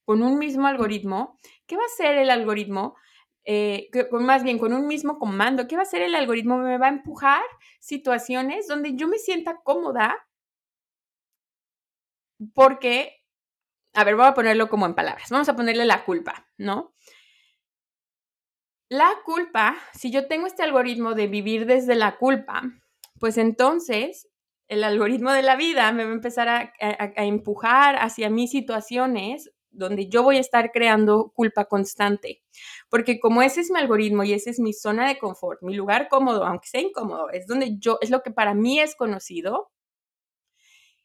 con 0.07 0.23
un 0.23 0.39
mismo 0.39 0.67
algoritmo, 0.67 1.39
¿qué 1.67 1.77
va 1.77 1.83
a 1.83 1.93
hacer 1.93 2.17
el 2.17 2.31
algoritmo? 2.31 2.97
Eh, 3.45 3.91
más 4.13 4.45
bien 4.45 4.59
con 4.59 4.73
un 4.73 4.87
mismo 4.87 5.19
comando, 5.19 5.69
¿qué 5.69 5.77
va 5.77 5.83
a 5.83 5.85
hacer 5.85 6.01
el 6.01 6.15
algoritmo? 6.15 6.57
Me 6.57 6.79
va 6.79 6.87
a 6.87 6.97
empujar 6.97 7.43
situaciones 7.81 8.67
donde 8.67 8.97
yo 8.97 9.09
me 9.09 9.19
sienta 9.19 9.61
cómoda 9.63 10.17
porque 12.55 13.22
a 13.95 14.05
ver, 14.05 14.17
voy 14.17 14.27
a 14.27 14.35
ponerlo 14.35 14.69
como 14.69 14.87
en 14.87 14.95
palabras. 14.95 15.31
Vamos 15.31 15.49
a 15.49 15.57
ponerle 15.57 15.85
la 15.85 16.05
culpa, 16.05 16.47
¿no? 16.57 16.95
La 18.89 19.11
culpa, 19.25 19.77
si 19.95 20.11
yo 20.11 20.27
tengo 20.29 20.47
este 20.47 20.63
algoritmo 20.63 21.15
de 21.15 21.27
vivir 21.27 21.67
desde 21.67 21.95
la 21.95 22.19
culpa, 22.19 22.63
pues 23.19 23.39
entonces 23.39 24.29
el 24.69 24.85
algoritmo 24.85 25.33
de 25.33 25.43
la 25.43 25.57
vida 25.57 25.93
me 25.93 26.05
va 26.05 26.11
a 26.11 26.15
empezar 26.15 26.49
a, 26.49 26.73
empujar 27.17 27.97
hacia 27.97 28.31
mis 28.31 28.51
situaciones 28.51 29.51
donde 29.71 30.09
yo 30.09 30.23
voy 30.23 30.37
a 30.37 30.41
estar 30.41 30.73
creando 30.73 31.33
culpa 31.35 31.65
constante. 31.67 32.43
Porque 32.91 33.19
como 33.21 33.43
ese 33.43 33.61
es 33.63 33.71
mi 33.71 33.79
algoritmo 33.79 34.25
y 34.25 34.33
esa 34.35 34.51
es 34.51 34.61
mi 34.61 34.73
zona 34.73 35.09
de 35.09 35.19
confort, 35.19 35.63
mi 35.63 35.75
lugar 35.75 36.09
cómodo, 36.09 36.45
aunque 36.45 36.69
sea 36.69 36.81
incómodo, 36.81 37.31
es 37.31 37.47
donde 37.47 37.79
yo, 37.79 37.99
es 38.03 38.11
lo 38.11 38.23
que 38.23 38.31
para 38.31 38.55
mí 38.55 38.81
es 38.81 38.95
conocido, 38.95 39.71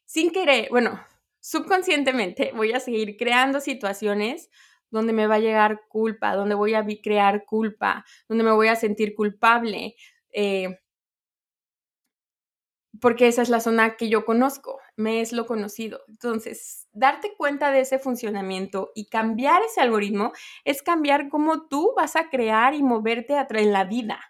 sin 0.04 0.30
querer, 0.30 0.68
bueno, 0.70 1.00
subconscientemente 1.40 2.52
voy 2.54 2.72
a 2.72 2.80
seguir 2.80 3.16
creando 3.16 3.60
situaciones 3.60 4.50
donde 4.90 5.12
me 5.12 5.26
va 5.26 5.36
a 5.36 5.40
llegar 5.40 5.82
culpa, 5.88 6.34
donde 6.34 6.54
voy 6.54 6.74
a 6.74 6.84
crear 7.02 7.44
culpa, 7.44 8.04
donde 8.28 8.44
me 8.44 8.52
voy 8.52 8.68
a 8.68 8.76
sentir 8.76 9.14
culpable, 9.14 9.94
eh, 10.32 10.78
porque 13.00 13.28
esa 13.28 13.42
es 13.42 13.48
la 13.48 13.60
zona 13.60 13.96
que 13.96 14.08
yo 14.08 14.24
conozco, 14.24 14.80
me 14.96 15.20
es 15.20 15.32
lo 15.32 15.46
conocido. 15.46 16.00
Entonces, 16.08 16.88
darte 16.92 17.34
cuenta 17.36 17.70
de 17.70 17.80
ese 17.80 17.98
funcionamiento 17.98 18.90
y 18.94 19.08
cambiar 19.08 19.62
ese 19.62 19.80
algoritmo 19.80 20.32
es 20.64 20.82
cambiar 20.82 21.28
cómo 21.28 21.68
tú 21.68 21.92
vas 21.96 22.16
a 22.16 22.28
crear 22.28 22.74
y 22.74 22.82
moverte 22.82 23.34
en 23.36 23.72
la 23.72 23.84
vida. 23.84 24.20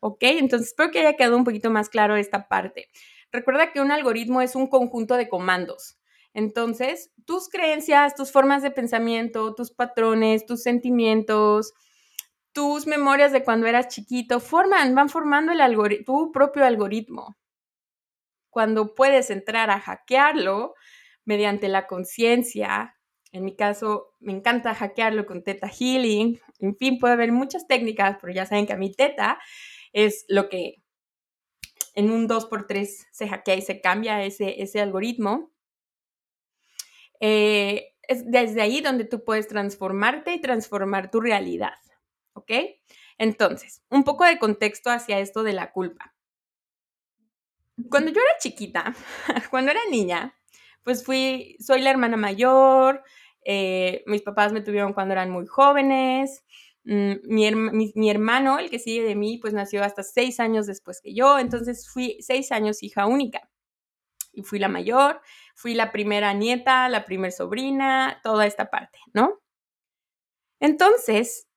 ¿Ok? 0.00 0.18
Entonces, 0.22 0.68
espero 0.68 0.90
que 0.90 1.00
haya 1.00 1.16
quedado 1.16 1.36
un 1.36 1.44
poquito 1.44 1.70
más 1.70 1.88
claro 1.88 2.16
esta 2.16 2.48
parte. 2.48 2.88
Recuerda 3.32 3.72
que 3.72 3.80
un 3.80 3.90
algoritmo 3.90 4.42
es 4.42 4.54
un 4.54 4.66
conjunto 4.66 5.16
de 5.16 5.28
comandos. 5.28 5.98
Entonces, 6.34 7.10
tus 7.26 7.48
creencias, 7.48 8.14
tus 8.14 8.30
formas 8.30 8.62
de 8.62 8.70
pensamiento, 8.70 9.54
tus 9.54 9.72
patrones, 9.72 10.46
tus 10.46 10.62
sentimientos, 10.62 11.72
tus 12.52 12.86
memorias 12.86 13.32
de 13.32 13.42
cuando 13.42 13.66
eras 13.66 13.88
chiquito, 13.88 14.40
forman, 14.40 14.94
van 14.94 15.08
formando 15.08 15.52
el 15.52 16.04
tu 16.04 16.30
propio 16.32 16.64
algoritmo. 16.64 17.36
Cuando 18.50 18.94
puedes 18.94 19.30
entrar 19.30 19.70
a 19.70 19.80
hackearlo 19.80 20.74
mediante 21.24 21.68
la 21.68 21.86
conciencia, 21.86 22.96
en 23.32 23.44
mi 23.44 23.56
caso, 23.56 24.14
me 24.20 24.32
encanta 24.32 24.74
hackearlo 24.74 25.24
con 25.24 25.42
Teta 25.42 25.68
Healing. 25.68 26.38
En 26.58 26.76
fin, 26.76 26.98
puede 26.98 27.14
haber 27.14 27.32
muchas 27.32 27.66
técnicas, 27.66 28.18
pero 28.20 28.32
ya 28.32 28.44
saben 28.44 28.66
que 28.66 28.74
a 28.74 28.76
mi 28.76 28.92
Teta 28.92 29.38
es 29.94 30.26
lo 30.28 30.50
que 30.50 30.81
en 31.94 32.10
un 32.10 32.28
2x3 32.28 33.06
se 33.10 33.28
hackea 33.28 33.56
y 33.56 33.62
se 33.62 33.80
cambia 33.80 34.22
ese, 34.24 34.62
ese 34.62 34.80
algoritmo. 34.80 35.52
Eh, 37.20 37.94
es 38.02 38.30
desde 38.30 38.62
ahí 38.62 38.80
donde 38.80 39.04
tú 39.04 39.24
puedes 39.24 39.48
transformarte 39.48 40.34
y 40.34 40.40
transformar 40.40 41.10
tu 41.10 41.20
realidad. 41.20 41.74
¿Ok? 42.34 42.50
Entonces, 43.18 43.82
un 43.90 44.04
poco 44.04 44.24
de 44.24 44.38
contexto 44.38 44.90
hacia 44.90 45.20
esto 45.20 45.42
de 45.42 45.52
la 45.52 45.70
culpa. 45.72 46.14
Cuando 47.88 48.10
yo 48.10 48.20
era 48.20 48.38
chiquita, 48.38 48.94
cuando 49.50 49.70
era 49.70 49.80
niña, 49.90 50.34
pues 50.82 51.04
fui, 51.04 51.56
soy 51.60 51.82
la 51.82 51.90
hermana 51.90 52.16
mayor, 52.16 53.02
eh, 53.44 54.02
mis 54.06 54.22
papás 54.22 54.52
me 54.52 54.60
tuvieron 54.60 54.92
cuando 54.92 55.12
eran 55.12 55.30
muy 55.30 55.46
jóvenes, 55.46 56.44
Mm, 56.84 57.14
mi, 57.24 58.10
hermano, 58.10 58.58
el 58.58 58.68
que 58.70 58.78
sigue 58.78 59.04
de 59.04 59.14
mí, 59.14 59.38
pues 59.38 59.54
nació 59.54 59.84
hasta 59.84 60.02
seis 60.02 60.40
años 60.40 60.66
después 60.66 61.00
que 61.00 61.14
yo, 61.14 61.38
entonces 61.38 61.88
fui 61.88 62.18
seis 62.20 62.52
años 62.52 62.82
hija 62.82 63.06
única. 63.06 63.48
Y 64.32 64.42
fui 64.42 64.58
la 64.58 64.68
mayor, 64.68 65.20
fui 65.54 65.74
la 65.74 65.92
primera 65.92 66.32
nieta, 66.34 66.88
la 66.88 67.04
primera 67.04 67.30
sobrina, 67.32 68.20
toda 68.22 68.46
esta 68.46 68.70
parte, 68.70 68.98
¿no? 69.12 69.40
Entonces, 70.60 71.48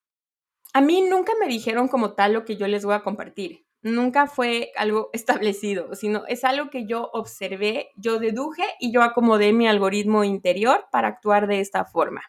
a 0.73 0.81
mí 0.81 1.01
nunca 1.01 1.33
me 1.39 1.47
dijeron 1.47 1.87
como 1.87 2.13
tal 2.15 2.33
lo 2.33 2.45
que 2.45 2.57
yo 2.57 2.67
les 2.67 2.85
voy 2.85 2.95
a 2.95 3.03
compartir. 3.03 3.65
Nunca 3.81 4.27
fue 4.27 4.71
algo 4.77 5.09
establecido, 5.13 5.95
sino 5.95 6.25
es 6.27 6.43
algo 6.43 6.69
que 6.69 6.85
yo 6.87 7.09
observé, 7.13 7.91
yo 7.97 8.19
deduje 8.19 8.63
y 8.79 8.91
yo 8.93 9.03
acomodé 9.03 9.53
mi 9.53 9.67
algoritmo 9.67 10.23
interior 10.23 10.87
para 10.91 11.07
actuar 11.09 11.47
de 11.47 11.61
esta 11.61 11.85
forma 11.85 12.23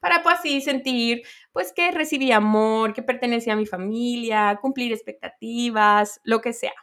para 0.00 0.22
pues 0.22 0.38
así 0.38 0.60
sentir 0.60 1.22
pues 1.52 1.72
que 1.72 1.90
recibí 1.90 2.32
amor, 2.32 2.92
que 2.92 3.02
pertenecía 3.02 3.54
a 3.54 3.56
mi 3.56 3.66
familia, 3.66 4.58
cumplir 4.60 4.92
expectativas, 4.92 6.20
lo 6.24 6.40
que 6.40 6.52
sea. 6.52 6.74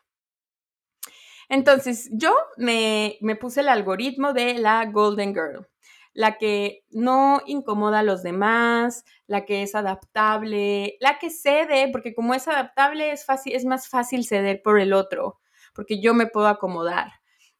Entonces 1.50 2.10
yo 2.12 2.36
me, 2.58 3.18
me 3.22 3.36
puse 3.36 3.62
el 3.62 3.70
algoritmo 3.70 4.34
de 4.34 4.56
la 4.56 4.86
Golden 4.86 5.34
Girl, 5.34 5.68
la 6.14 6.38
que 6.38 6.84
no 6.92 7.42
incomoda 7.46 8.00
a 8.00 8.04
los 8.04 8.24
demás, 8.24 9.04
la 9.28 9.46
que 9.46 9.62
es 9.62 9.76
adaptable, 9.76 10.98
la 11.00 11.20
que 11.20 11.30
cede, 11.30 11.90
porque 11.92 12.16
como 12.16 12.34
es 12.34 12.48
adaptable 12.48 13.12
es, 13.12 13.26
fácil, 13.26 13.54
es 13.54 13.66
más 13.66 13.88
fácil 13.90 14.26
ceder 14.26 14.62
por 14.64 14.80
el 14.80 14.94
otro, 14.94 15.40
porque 15.74 16.00
yo 16.00 16.14
me 16.14 16.28
puedo 16.28 16.48
acomodar. 16.48 17.12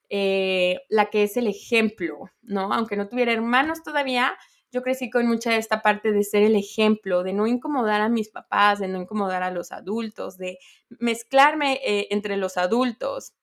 Eh, 0.10 0.82
la 0.88 1.08
que 1.08 1.24
es 1.24 1.36
el 1.36 1.48
ejemplo, 1.48 2.30
¿no? 2.44 2.72
Aunque 2.72 2.96
no 2.96 3.10
tuviera 3.10 3.34
hermanos 3.34 3.84
todavía, 3.84 4.38
yo 4.76 4.82
crecí 4.82 5.10
con 5.10 5.26
mucha 5.26 5.52
de 5.52 5.58
esta 5.58 5.82
parte 5.82 6.12
de 6.12 6.22
ser 6.26 6.44
el 6.44 6.54
ejemplo, 6.58 7.24
de 7.24 7.32
no 7.32 7.48
incomodar 7.48 8.02
a 8.02 8.10
mis 8.10 8.30
papás, 8.30 8.80
de 8.80 8.90
no 8.90 9.02
incomodar 9.02 9.42
a 9.42 9.50
los 9.50 9.72
adultos, 9.72 10.38
de 10.38 10.60
mezclarme 11.00 11.80
eh, 11.86 12.08
entre 12.12 12.36
los 12.36 12.58
adultos. 12.58 13.34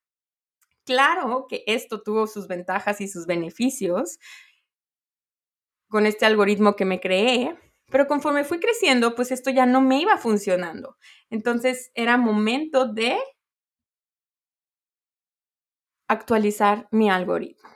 Claro 0.84 1.46
que 1.48 1.64
esto 1.66 2.02
tuvo 2.02 2.26
sus 2.26 2.48
ventajas 2.48 3.00
y 3.00 3.08
sus 3.08 3.24
beneficios 3.26 4.18
con 5.88 6.04
este 6.04 6.26
algoritmo 6.26 6.76
que 6.76 6.84
me 6.84 7.00
creé, 7.00 7.56
pero 7.86 8.06
conforme 8.06 8.44
fui 8.44 8.60
creciendo, 8.60 9.14
pues 9.14 9.32
esto 9.32 9.48
ya 9.48 9.64
no 9.64 9.80
me 9.80 10.02
iba 10.02 10.18
funcionando. 10.18 10.98
Entonces 11.30 11.90
era 11.94 12.18
momento 12.18 12.86
de 12.92 13.16
actualizar 16.08 16.88
mi 16.90 17.08
algoritmo. 17.08 17.70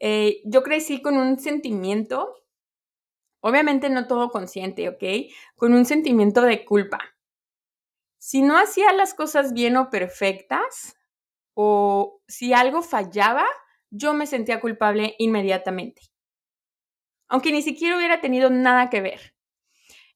Eh, 0.00 0.40
yo 0.44 0.62
crecí 0.62 1.02
con 1.02 1.16
un 1.16 1.38
sentimiento, 1.38 2.34
obviamente 3.40 3.88
no 3.90 4.06
todo 4.06 4.30
consciente, 4.30 4.88
¿ok? 4.88 5.32
Con 5.56 5.72
un 5.74 5.84
sentimiento 5.86 6.42
de 6.42 6.64
culpa. 6.64 6.98
Si 8.18 8.42
no 8.42 8.58
hacía 8.58 8.92
las 8.92 9.14
cosas 9.14 9.52
bien 9.52 9.76
o 9.76 9.88
perfectas, 9.88 10.96
o 11.54 12.20
si 12.28 12.52
algo 12.52 12.82
fallaba, 12.82 13.46
yo 13.90 14.14
me 14.14 14.26
sentía 14.26 14.60
culpable 14.60 15.14
inmediatamente. 15.18 16.02
Aunque 17.28 17.52
ni 17.52 17.62
siquiera 17.62 17.96
hubiera 17.96 18.20
tenido 18.20 18.50
nada 18.50 18.90
que 18.90 19.00
ver. 19.00 19.34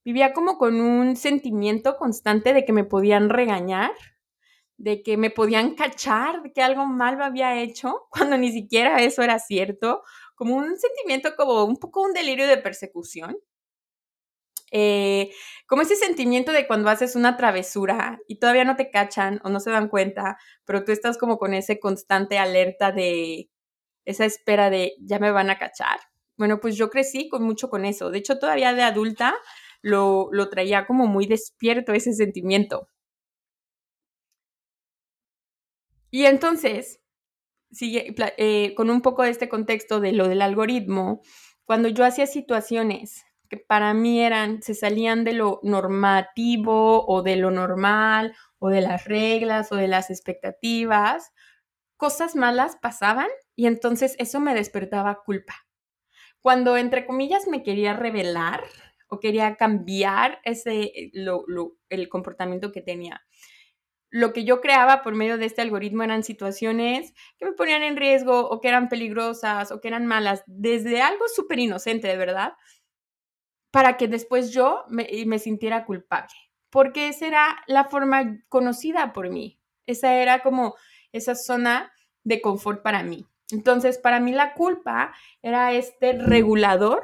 vivía 0.05 0.33
como 0.33 0.59
con 0.59 0.81
un 0.81 1.17
sentimiento 1.17 1.97
constante 1.97 2.53
de 2.55 2.65
que 2.65 2.73
me 2.73 2.85
podían 2.85 3.29
regañar, 3.31 3.93
de 4.81 5.03
que 5.03 5.17
me 5.19 5.31
podían 5.31 5.75
cachar, 5.75 6.43
de 6.43 6.53
que 6.53 6.63
algo 6.63 6.87
mal 6.87 7.21
había 7.21 7.61
hecho, 7.61 8.07
cuando 8.11 8.39
ni 8.39 8.51
siquiera 8.53 9.03
eso 9.03 9.23
era 9.23 9.39
cierto, 9.39 10.03
como 10.35 10.57
un 10.57 10.77
sentimiento 10.79 11.37
como 11.37 11.65
un 11.65 11.77
poco 11.77 12.03
un 12.03 12.13
delirio 12.15 12.47
de 12.49 12.57
persecución. 12.57 13.37
Eh, 14.73 15.33
como 15.67 15.83
ese 15.83 15.97
sentimiento 15.97 16.53
de 16.53 16.67
cuando 16.67 16.91
haces 16.91 17.17
una 17.17 17.37
travesura 17.37 18.21
y 18.29 18.39
todavía 18.39 18.65
no 18.65 18.77
te 18.77 18.91
cachan 18.91 19.41
o 19.45 19.51
no 19.51 19.59
se 19.61 19.71
dan 19.71 19.89
cuenta, 19.89 20.39
pero 20.65 20.85
tú 20.85 20.93
estás 20.93 21.19
como 21.19 21.39
con 21.39 21.55
ese 21.55 21.81
constante 21.81 22.39
alerta 22.39 22.93
de 22.93 23.51
esa 24.07 24.25
espera 24.27 24.71
de 24.71 24.95
ya 25.01 25.19
me 25.19 25.33
van 25.33 25.51
a 25.51 25.59
cachar. 25.59 26.01
Bueno, 26.37 26.61
pues 26.61 26.77
yo 26.77 26.91
crecí 26.91 27.29
con 27.29 27.43
mucho 27.45 27.71
con 27.71 27.85
eso. 27.85 28.11
De 28.11 28.19
hecho, 28.19 28.39
todavía 28.39 28.75
de 28.75 28.83
adulta 28.83 29.35
lo, 29.83 30.29
lo 30.33 30.49
traía 30.51 30.87
como 30.87 31.07
muy 31.07 31.27
despierto 31.27 31.93
ese 31.93 32.15
sentimiento. 32.15 32.89
Y 36.11 36.27
entonces, 36.27 37.01
sigue 37.71 38.15
eh, 38.37 38.75
con 38.75 38.91
un 38.91 39.03
poco 39.03 39.23
de 39.23 39.31
este 39.31 39.49
contexto 39.49 40.01
de 40.01 40.13
lo 40.13 40.29
del 40.29 40.43
algoritmo, 40.43 41.23
cuando 41.65 41.89
yo 41.89 42.05
hacía 42.05 42.27
situaciones 42.27 43.25
que 43.49 43.57
para 43.59 43.95
mí 43.95 44.21
eran, 44.21 44.63
se 44.63 44.75
salían 44.75 45.25
de 45.25 45.33
lo 45.33 45.61
normativo 45.63 47.05
o 47.07 47.23
de 47.23 47.37
lo 47.37 47.51
normal 47.51 48.35
o 48.59 48.69
de 48.71 48.81
las 48.81 49.05
reglas 49.07 49.73
o 49.73 49.77
de 49.77 49.89
las 49.89 50.11
expectativas, 50.11 51.33
cosas 51.97 52.37
malas 52.37 52.77
pasaban 52.81 53.29
y 53.57 53.67
entonces 53.67 54.17
eso 54.19 54.41
me 54.41 54.55
despertaba 54.55 55.23
culpa. 55.25 55.55
Cuando, 56.41 56.77
entre 56.77 57.07
comillas, 57.07 57.47
me 57.49 57.63
quería 57.63 57.93
revelar 57.93 58.65
o 59.09 59.21
quería 59.21 59.57
cambiar 59.57 60.41
ese, 60.45 60.93
el 61.91 62.09
comportamiento 62.09 62.73
que 62.73 62.81
tenía, 62.81 63.21
lo 64.11 64.33
que 64.33 64.45
yo 64.45 64.61
creaba 64.61 65.03
por 65.03 65.15
medio 65.15 65.39
de 65.39 65.47
este 65.47 65.63
algoritmo 65.63 66.03
eran 66.03 66.25
situaciones 66.25 67.15
que 67.39 67.47
me 67.47 67.53
ponían 67.53 67.83
en 67.83 67.97
riesgo 67.97 68.49
o 68.49 68.61
que 68.61 68.69
eran 68.69 68.89
peligrosas 68.89 69.71
o 69.71 69.81
que 69.81 69.89
eran 69.89 70.07
malas, 70.07 70.43
desde 70.47 71.01
algo 71.01 71.25
súper 71.35 71.61
inocente, 71.61 72.09
de 72.09 72.17
verdad, 72.17 72.55
para 73.71 73.97
que 73.97 74.09
después 74.09 74.51
yo 74.51 74.85
me, 74.89 75.39
sintiera 75.39 75.85
culpable, 75.85 76.35
porque 76.71 77.09
esa 77.09 77.27
era 77.27 77.63
la 77.69 77.85
forma 77.85 78.43
conocida 78.49 79.13
por 79.13 79.31
mí, 79.31 79.61
esa 79.87 80.15
era 80.15 80.43
como 80.43 80.75
esa 81.13 81.37
zona 81.37 81.93
de 82.25 82.41
confort 82.41 82.83
para 82.83 83.05
mí. 83.05 83.27
Entonces, 83.53 83.99
para 83.99 84.21
mí 84.21 84.33
la 84.33 84.55
culpa 84.55 85.13
era 85.43 85.73
este 85.73 86.13
regulador 86.13 87.03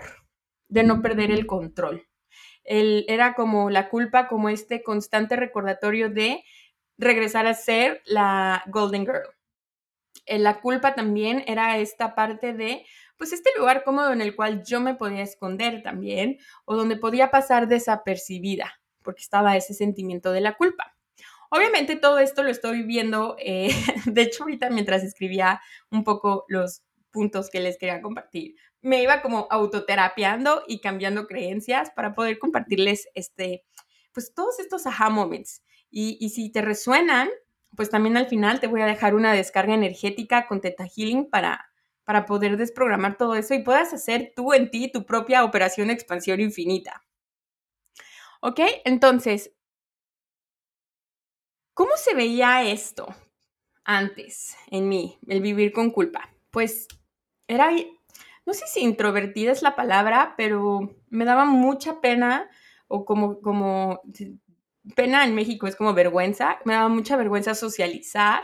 de 0.69 0.85
no 0.85 1.03
perder 1.03 1.31
el 1.31 1.47
control. 1.47 2.07
El, 2.63 3.05
era 3.09 3.35
como 3.35 3.71
la 3.71 3.89
culpa, 3.89 4.29
como 4.29 4.49
este 4.49 4.83
constante 4.83 5.37
recordatorio 5.37 6.11
de 6.11 6.45
regresar 6.99 7.47
a 7.47 7.55
ser 7.55 8.03
la 8.07 8.63
Golden 8.67 9.05
Girl. 9.07 9.29
Eh, 10.27 10.39
la 10.39 10.61
culpa 10.61 10.95
también 10.95 11.45
era 11.47 11.79
esta 11.79 12.15
parte 12.15 12.53
de, 12.53 12.85
pues, 13.17 13.33
este 13.33 13.51
lugar 13.59 13.85
cómodo 13.85 14.13
en 14.13 14.21
el 14.21 14.35
cual 14.35 14.65
yo 14.65 14.81
me 14.81 14.95
podía 14.95 15.23
esconder 15.23 15.83
también, 15.83 16.39
o 16.65 16.77
donde 16.77 16.97
podía 16.97 17.31
pasar 17.31 17.69
desapercibida, 17.69 18.81
porque 19.03 19.23
estaba 19.23 19.57
ese 19.57 19.75
sentimiento 19.75 20.33
de 20.33 20.41
la 20.41 20.57
culpa. 20.57 20.97
Obviamente 21.51 21.97
todo 21.97 22.19
esto 22.19 22.43
lo 22.43 22.51
estoy 22.51 22.83
viendo, 22.83 23.37
eh, 23.39 23.69
de 24.07 24.23
hecho 24.23 24.45
ahorita 24.45 24.71
mientras 24.71 25.05
escribía 25.05 25.61
un 25.91 26.05
poco 26.05 26.45
los 26.49 26.83
puntos 27.11 27.51
que 27.51 27.61
les 27.61 27.79
quería 27.79 28.03
compartir, 28.03 28.57
me 28.83 29.03
iba 29.03 29.23
como 29.23 29.47
autoterapiando 29.51 30.63
y 30.67 30.81
cambiando 30.81 31.27
creencias 31.27 31.91
para 31.91 32.15
poder 32.15 32.39
compartirles 32.39 33.09
este, 33.15 33.65
pues 34.13 34.35
todos 34.35 34.59
estos 34.61 34.87
aha 34.87 35.09
moments. 35.11 35.63
Y, 35.99 36.29
si 36.29 36.51
te 36.51 36.61
resuenan, 36.61 37.31
pues 37.75 37.89
también 37.89 38.19
al 38.19 38.27
final 38.27 38.61
te 38.61 38.67
voy 38.67 38.83
a 38.83 38.87
dejar 38.87 39.15
una 39.15 39.33
descarga 39.33 39.73
energética 39.73 40.47
con 40.47 40.61
Teta 40.61 40.85
Healing 40.85 41.31
para, 41.31 41.71
para 42.05 42.27
poder 42.27 42.59
desprogramar 42.59 43.17
todo 43.17 43.35
eso 43.35 43.55
y 43.55 43.63
puedas 43.63 43.95
hacer 43.95 44.35
tú 44.37 44.53
en 44.53 44.71
ti 44.71 44.93
tu 44.93 45.07
propia 45.07 45.43
operación 45.43 45.89
expansión 45.89 46.41
infinita. 46.41 47.03
¿Ok? 48.43 48.61
Entonces, 48.85 49.55
¿cómo 51.73 51.93
se 51.97 52.15
veía 52.15 52.63
esto 52.71 53.07
antes 53.83 54.55
en 54.71 54.91
mí, 54.91 55.19
el 55.27 55.41
vivir 55.41 55.73
con 55.73 55.91
culpa? 55.91 56.29
Pues 56.51 56.89
era, 57.49 57.71
no 58.45 58.53
sé 58.53 58.67
si 58.67 58.81
introvertida 58.81 59.51
es 59.51 59.63
la 59.63 59.75
palabra, 59.75 60.35
pero 60.37 60.95
me 61.09 61.25
daba 61.25 61.47
mucha 61.47 62.03
pena 62.03 62.51
o 62.87 63.07
como, 63.07 63.41
como 63.41 64.03
pena 64.95 65.25
en 65.25 65.35
México 65.35 65.67
es 65.67 65.77
como 65.77 65.95
vergüenza, 65.95 66.59
me 66.65 66.75
daba 66.75 66.89
mucha 66.89 67.17
vergüenza 67.17 67.55
socializar 67.55 68.43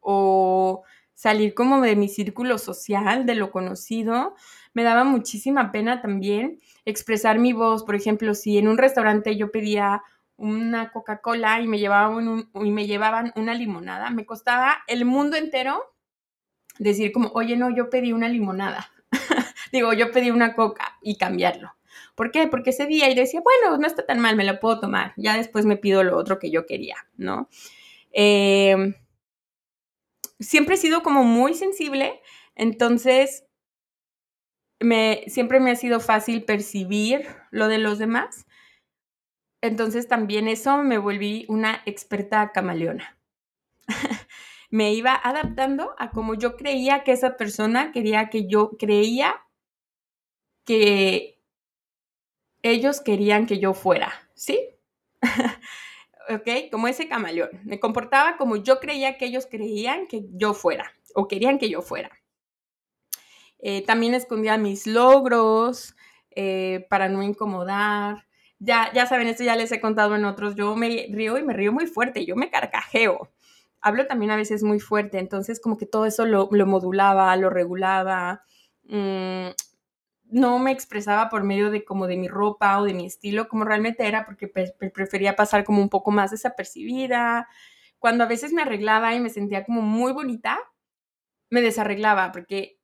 o 0.00 0.82
salir 1.14 1.54
como 1.54 1.80
de 1.80 1.96
mi 1.96 2.08
círculo 2.08 2.58
social, 2.58 3.26
de 3.26 3.34
lo 3.34 3.50
conocido. 3.50 4.36
Me 4.72 4.84
daba 4.84 5.04
muchísima 5.04 5.72
pena 5.72 6.00
también 6.00 6.60
expresar 6.84 7.38
mi 7.38 7.52
voz. 7.52 7.82
Por 7.82 7.96
ejemplo, 7.96 8.34
si 8.34 8.58
en 8.58 8.68
un 8.68 8.78
restaurante 8.78 9.36
yo 9.36 9.50
pedía 9.50 10.02
una 10.36 10.92
Coca-Cola 10.92 11.60
y 11.60 11.66
me 11.66 11.78
llevaban 11.78 13.32
una 13.34 13.54
limonada, 13.54 14.10
me 14.10 14.24
costaba 14.24 14.78
el 14.86 15.04
mundo 15.04 15.36
entero 15.36 15.82
decir 16.78 17.10
como, 17.12 17.30
oye, 17.34 17.56
no, 17.56 17.74
yo 17.74 17.90
pedí 17.90 18.12
una 18.12 18.28
limonada. 18.28 18.88
Digo, 19.72 19.92
yo 19.92 20.12
pedí 20.12 20.30
una 20.30 20.54
coca 20.54 20.98
y 21.02 21.16
cambiarlo. 21.16 21.77
¿Por 22.14 22.30
qué? 22.30 22.46
Porque 22.48 22.70
ese 22.70 22.86
día 22.86 23.08
y 23.10 23.14
decía, 23.14 23.40
bueno, 23.42 23.78
no 23.78 23.86
está 23.86 24.06
tan 24.06 24.20
mal, 24.20 24.36
me 24.36 24.44
lo 24.44 24.60
puedo 24.60 24.80
tomar. 24.80 25.12
Ya 25.16 25.36
después 25.36 25.66
me 25.66 25.76
pido 25.76 26.02
lo 26.04 26.16
otro 26.16 26.38
que 26.38 26.50
yo 26.50 26.66
quería, 26.66 26.96
¿no? 27.16 27.48
Em, 28.12 28.94
siempre 30.40 30.74
he 30.74 30.78
sido 30.78 31.02
como 31.02 31.24
muy 31.24 31.54
sensible, 31.54 32.20
entonces 32.54 33.44
me, 34.80 35.24
siempre 35.28 35.60
me 35.60 35.72
ha 35.72 35.76
sido 35.76 36.00
fácil 36.00 36.44
percibir 36.44 37.26
lo 37.50 37.68
de 37.68 37.78
los 37.78 37.98
demás. 37.98 38.46
Entonces 39.60 40.06
también 40.06 40.46
eso 40.48 40.78
me 40.78 40.98
volví 40.98 41.44
una 41.48 41.82
experta 41.84 42.52
camaleona. 42.52 43.18
me 44.70 44.92
iba 44.92 45.14
adaptando 45.14 45.94
a 45.98 46.10
como 46.10 46.34
yo 46.34 46.56
creía 46.56 47.02
que 47.02 47.12
esa 47.12 47.36
persona 47.36 47.90
quería 47.92 48.28
que 48.28 48.46
yo 48.46 48.70
creía 48.78 49.34
que 50.64 51.37
ellos 52.62 53.00
querían 53.00 53.46
que 53.46 53.58
yo 53.58 53.74
fuera, 53.74 54.12
¿sí? 54.34 54.68
¿Ok? 56.28 56.70
Como 56.70 56.88
ese 56.88 57.08
camaleón. 57.08 57.50
Me 57.64 57.80
comportaba 57.80 58.36
como 58.36 58.56
yo 58.56 58.80
creía 58.80 59.16
que 59.16 59.26
ellos 59.26 59.46
creían 59.50 60.06
que 60.06 60.24
yo 60.32 60.54
fuera 60.54 60.92
o 61.14 61.26
querían 61.28 61.58
que 61.58 61.70
yo 61.70 61.82
fuera. 61.82 62.10
Eh, 63.60 63.84
también 63.84 64.14
escondía 64.14 64.56
mis 64.56 64.86
logros 64.86 65.96
eh, 66.30 66.86
para 66.90 67.08
no 67.08 67.22
incomodar. 67.22 68.26
Ya, 68.60 68.92
ya 68.92 69.06
saben, 69.06 69.28
esto 69.28 69.44
ya 69.44 69.56
les 69.56 69.72
he 69.72 69.80
contado 69.80 70.16
en 70.16 70.24
otros. 70.24 70.54
Yo 70.54 70.76
me 70.76 71.06
río 71.10 71.38
y 71.38 71.42
me 71.42 71.54
río 71.54 71.72
muy 71.72 71.86
fuerte, 71.86 72.26
yo 72.26 72.36
me 72.36 72.50
carcajeo. 72.50 73.30
Hablo 73.80 74.06
también 74.06 74.32
a 74.32 74.36
veces 74.36 74.62
muy 74.64 74.80
fuerte, 74.80 75.18
entonces 75.18 75.60
como 75.60 75.78
que 75.78 75.86
todo 75.86 76.04
eso 76.06 76.26
lo, 76.26 76.48
modulaba, 76.66 77.34
lo 77.36 77.50
regulaba. 77.50 78.42
Mm, 78.84 79.48
no 80.30 80.58
me 80.58 80.70
expresaba 80.72 81.28
por 81.28 81.44
medio 81.44 81.70
de 81.70 81.84
como 81.84 82.06
de 82.06 82.16
mi 82.16 82.28
ropa 82.28 82.78
o 82.80 82.84
de 82.84 82.94
mi 82.94 83.06
estilo 83.06 83.48
como 83.48 83.64
realmente 83.64 84.06
era, 84.06 84.26
porque 84.26 84.48
prefería 84.48 85.36
pasar 85.36 85.64
como 85.64 85.80
un 85.82 85.88
poco 85.88 86.10
más 86.10 86.30
desapercibida. 86.30 87.48
Cuando 87.98 88.24
a 88.24 88.28
veces 88.28 88.52
me 88.52 88.62
arreglaba 88.62 89.14
y 89.14 89.20
me 89.20 89.30
sentía 89.30 89.64
como 89.64 89.80
muy 89.80 90.12
bonita, 90.12 90.58
me 91.50 91.62
desarreglaba 91.62 92.32
porque 92.32 92.78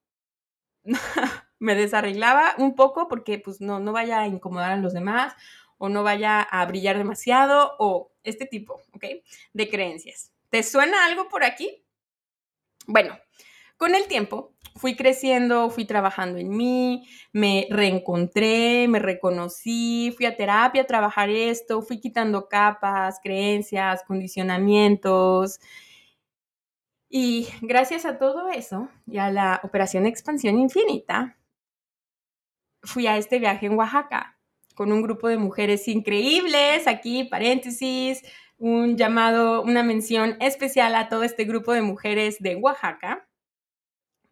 me 1.59 1.75
desarreglaba 1.75 2.55
un 2.59 2.75
poco 2.75 3.09
porque 3.09 3.39
pues 3.39 3.61
no, 3.61 3.79
no 3.81 3.93
vaya 3.93 4.21
a 4.21 4.27
incomodar 4.27 4.73
a 4.73 4.77
los 4.77 4.93
demás 4.93 5.35
o 5.79 5.89
no 5.89 6.03
vaya 6.03 6.41
a 6.41 6.65
brillar 6.67 6.99
demasiado 6.99 7.75
o 7.79 8.13
este 8.23 8.47
tipo, 8.47 8.83
¿ok? 8.93 9.05
De 9.53 9.69
creencias. 9.69 10.33
¿Te 10.51 10.63
suena 10.63 11.05
algo 11.05 11.29
por 11.29 11.45
aquí? 11.45 11.85
Bueno, 12.87 13.19
con 13.85 13.95
el 13.95 14.09
tiempo 14.09 14.55
fui 14.77 14.97
creciendo, 14.97 15.69
fui 15.69 15.85
trabajando 15.85 16.39
en 16.39 16.49
mí, 16.49 17.07
me 17.35 17.67
reencontré, 17.69 18.89
me 18.89 18.99
reconocí, 18.99 20.11
fui 20.17 20.25
a 20.25 20.39
terapia 20.39 20.81
a 20.81 20.87
trabajar 20.87 21.29
esto, 21.29 21.83
fui 21.83 22.01
quitando 22.01 22.49
capas, 22.49 23.21
creencias, 23.23 24.03
condicionamientos. 24.05 25.61
Y 27.11 27.49
gracias 27.61 28.07
a 28.07 28.17
todo 28.17 28.49
eso 28.49 28.89
y 29.07 29.19
a 29.19 29.31
la 29.31 29.61
operación 29.65 30.07
Expansión 30.07 30.59
Infinita, 30.59 31.37
fui 32.85 33.07
a 33.07 33.19
este 33.19 33.39
viaje 33.39 33.67
en 33.67 33.77
Oaxaca 33.77 34.39
con 34.75 34.93
un 34.93 35.03
grupo 35.03 35.29
de 35.29 35.37
mujeres 35.37 35.87
increíbles, 35.89 36.87
aquí 36.87 37.25
paréntesis, 37.25 38.23
un 38.57 38.97
llamado, 38.97 39.61
una 39.63 39.83
mención 39.83 40.39
especial 40.41 40.95
a 40.95 41.11
todo 41.11 41.23
este 41.23 41.45
grupo 41.45 41.75
de 41.75 41.83
mujeres 41.83 42.39
de 42.41 42.57
Oaxaca 42.57 43.29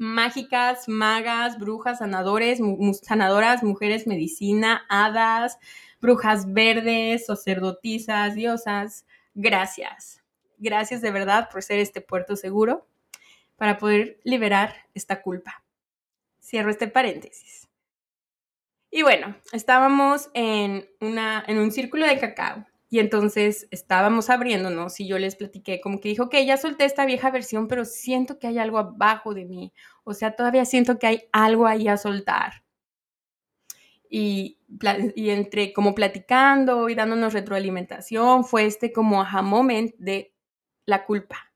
mágicas, 0.02 0.88
magas, 0.88 1.58
brujas, 1.58 1.98
sanadores, 1.98 2.60
sanadoras, 3.02 3.62
mujeres 3.62 4.06
medicina, 4.06 4.84
hadas, 4.88 5.58
brujas 6.00 6.52
verdes, 6.52 7.26
sacerdotisas, 7.26 8.34
diosas, 8.34 9.06
gracias. 9.34 10.20
Gracias 10.58 11.00
de 11.00 11.10
verdad 11.10 11.48
por 11.50 11.62
ser 11.62 11.78
este 11.78 12.00
puerto 12.00 12.36
seguro 12.36 12.86
para 13.56 13.78
poder 13.78 14.18
liberar 14.24 14.74
esta 14.92 15.22
culpa. 15.22 15.64
Cierro 16.40 16.70
este 16.70 16.88
paréntesis. 16.88 17.68
Y 18.90 19.02
bueno, 19.02 19.36
estábamos 19.52 20.30
en, 20.34 20.86
una, 21.00 21.44
en 21.46 21.58
un 21.58 21.70
círculo 21.70 22.06
de 22.06 22.18
cacao 22.18 22.66
y 22.92 22.98
entonces 22.98 23.68
estábamos 23.70 24.28
abriéndonos 24.28 25.00
y 25.00 25.06
yo 25.06 25.18
les 25.18 25.34
platiqué 25.34 25.80
como 25.80 25.98
que 25.98 26.10
dijo, 26.10 26.24
ok, 26.24 26.34
ya 26.44 26.58
solté 26.58 26.84
esta 26.84 27.06
vieja 27.06 27.30
versión, 27.30 27.66
pero 27.66 27.86
siento 27.86 28.38
que 28.38 28.48
hay 28.48 28.58
algo 28.58 28.76
abajo 28.76 29.32
de 29.32 29.46
mí. 29.46 29.72
O 30.04 30.14
sea, 30.14 30.36
todavía 30.36 30.64
siento 30.64 30.98
que 30.98 31.06
hay 31.06 31.22
algo 31.32 31.66
ahí 31.66 31.88
a 31.88 31.96
soltar. 31.96 32.64
Y, 34.08 34.58
y 35.14 35.30
entre 35.30 35.72
como 35.72 35.94
platicando 35.94 36.88
y 36.88 36.94
dándonos 36.94 37.32
retroalimentación, 37.32 38.44
fue 38.44 38.66
este 38.66 38.92
como 38.92 39.22
aha 39.22 39.42
moment 39.42 39.94
de 39.96 40.34
la 40.84 41.04
culpa. 41.06 41.52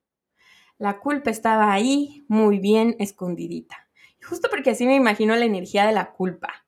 La 0.79 0.99
culpa 1.01 1.31
estaba 1.31 1.73
ahí 1.73 2.25
muy 2.29 2.59
bien 2.59 2.97
escondidita. 2.99 3.89
Justo 4.23 4.49
porque 4.51 4.71
así 4.71 4.87
me 4.87 4.97
imagino 4.97 5.37
la 5.37 5.45
energía 5.45 5.87
de 5.87 5.93
la 5.93 6.13
culpa 6.13 6.67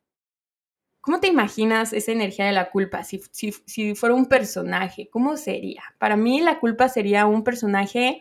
¿Cómo 1.09 1.21
te 1.21 1.29
imaginas 1.29 1.95
esa 1.95 2.13
energía 2.13 2.45
de 2.45 2.53
la 2.53 2.71
culpa? 2.71 3.03
Si, 3.03 3.23
si, 3.33 3.95
fuera 3.95 4.15
un 4.15 4.27
personaje, 4.27 5.09
¿cómo 5.11 5.39
sería? 5.39 5.83
Para 5.97 6.19
mí 6.19 6.43
la 6.43 6.61
culpa 6.61 6.91
sería 6.91 7.25
un 7.25 7.45
personaje, 7.45 8.21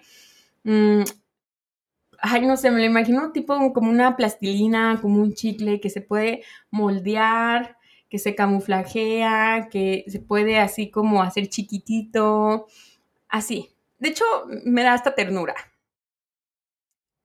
mm, 0.63 1.02
ay, 2.19 2.45
no 2.45 2.58
sé, 2.58 2.71
me 2.71 2.80
lo 2.80 2.86
imagino 2.86 3.32
tipo 3.32 3.73
como 3.73 3.89
una 3.89 4.15
plastilina, 4.15 4.99
como 5.01 5.21
un 5.21 5.34
chicle 5.34 5.80
que 5.80 5.89
se 5.89 6.01
puede 6.01 6.43
moldear, 6.71 7.77
que 8.10 8.19
se 8.19 8.36
camuflajea, 8.36 9.69
que 9.71 10.06
se 10.08 10.19
puede 10.19 10.60
así 10.60 10.89
como 10.91 11.23
hacer 11.23 11.47
chiquitito, 11.49 12.67
así. 13.30 13.69
De 13.99 14.10
hecho, 14.10 14.25
me 14.65 14.84
da 14.84 14.93
hasta 14.93 15.15
ternura. 15.15 15.56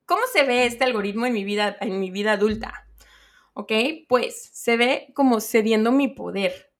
¿Cómo 0.06 0.22
se 0.32 0.44
ve 0.44 0.66
este 0.66 0.84
algoritmo 0.84 1.26
en 1.26 1.32
mi 1.32 1.44
vida, 1.44 1.76
en 1.80 2.00
mi 2.00 2.10
vida 2.10 2.32
adulta? 2.32 2.86
¿ok? 3.54 3.72
Pues 4.08 4.50
se 4.52 4.76
ve 4.76 5.12
como 5.14 5.40
cediendo 5.40 5.92
mi 5.92 6.08
poder, 6.08 6.72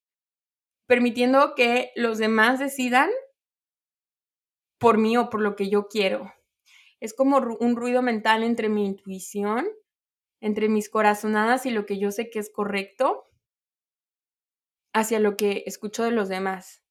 permitiendo 0.87 1.55
que 1.55 1.93
los 1.97 2.19
demás 2.19 2.59
decidan 2.59 3.11
por 4.79 4.99
mí 4.99 5.17
o 5.17 5.31
por 5.31 5.41
lo 5.41 5.57
que 5.57 5.69
yo 5.69 5.89
quiero. 5.89 6.33
Es 7.03 7.15
como 7.15 7.39
un 7.39 7.75
ruido 7.75 8.01
mental 8.01 8.45
entre 8.45 8.69
mi 8.69 8.87
intuición, 8.87 9.67
entre 10.41 10.69
mis 10.69 10.89
corazonadas 10.89 11.67
y 11.67 11.71
lo 11.71 11.85
que 11.85 11.99
yo 11.99 12.13
sé 12.13 12.31
que 12.31 12.39
es 12.39 12.49
correcto, 12.49 13.25
hacia 14.95 15.19
lo 15.19 15.37
que 15.37 15.65
escucho 15.67 16.05
de 16.05 16.13
los 16.13 16.29
demás. 16.29 16.85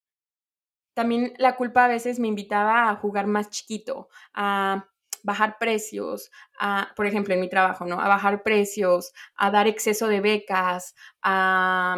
También 0.94 1.34
la 1.38 1.56
culpa 1.56 1.86
a 1.86 1.88
veces 1.88 2.20
me 2.20 2.28
invitaba 2.28 2.90
a 2.90 2.96
jugar 2.98 3.26
más 3.26 3.52
chiquito, 3.52 4.10
a 4.34 4.90
bajar 5.24 5.56
precios, 5.62 6.30
a, 6.60 6.92
por 6.98 7.06
ejemplo, 7.06 7.34
en 7.34 7.40
mi 7.40 7.48
trabajo, 7.48 7.86
¿no? 7.86 8.02
A 8.02 8.10
bajar 8.10 8.44
precios, 8.44 9.14
a 9.36 9.50
dar 9.50 9.68
exceso 9.68 10.10
de 10.10 10.20
becas, 10.20 10.94
a 11.22 11.96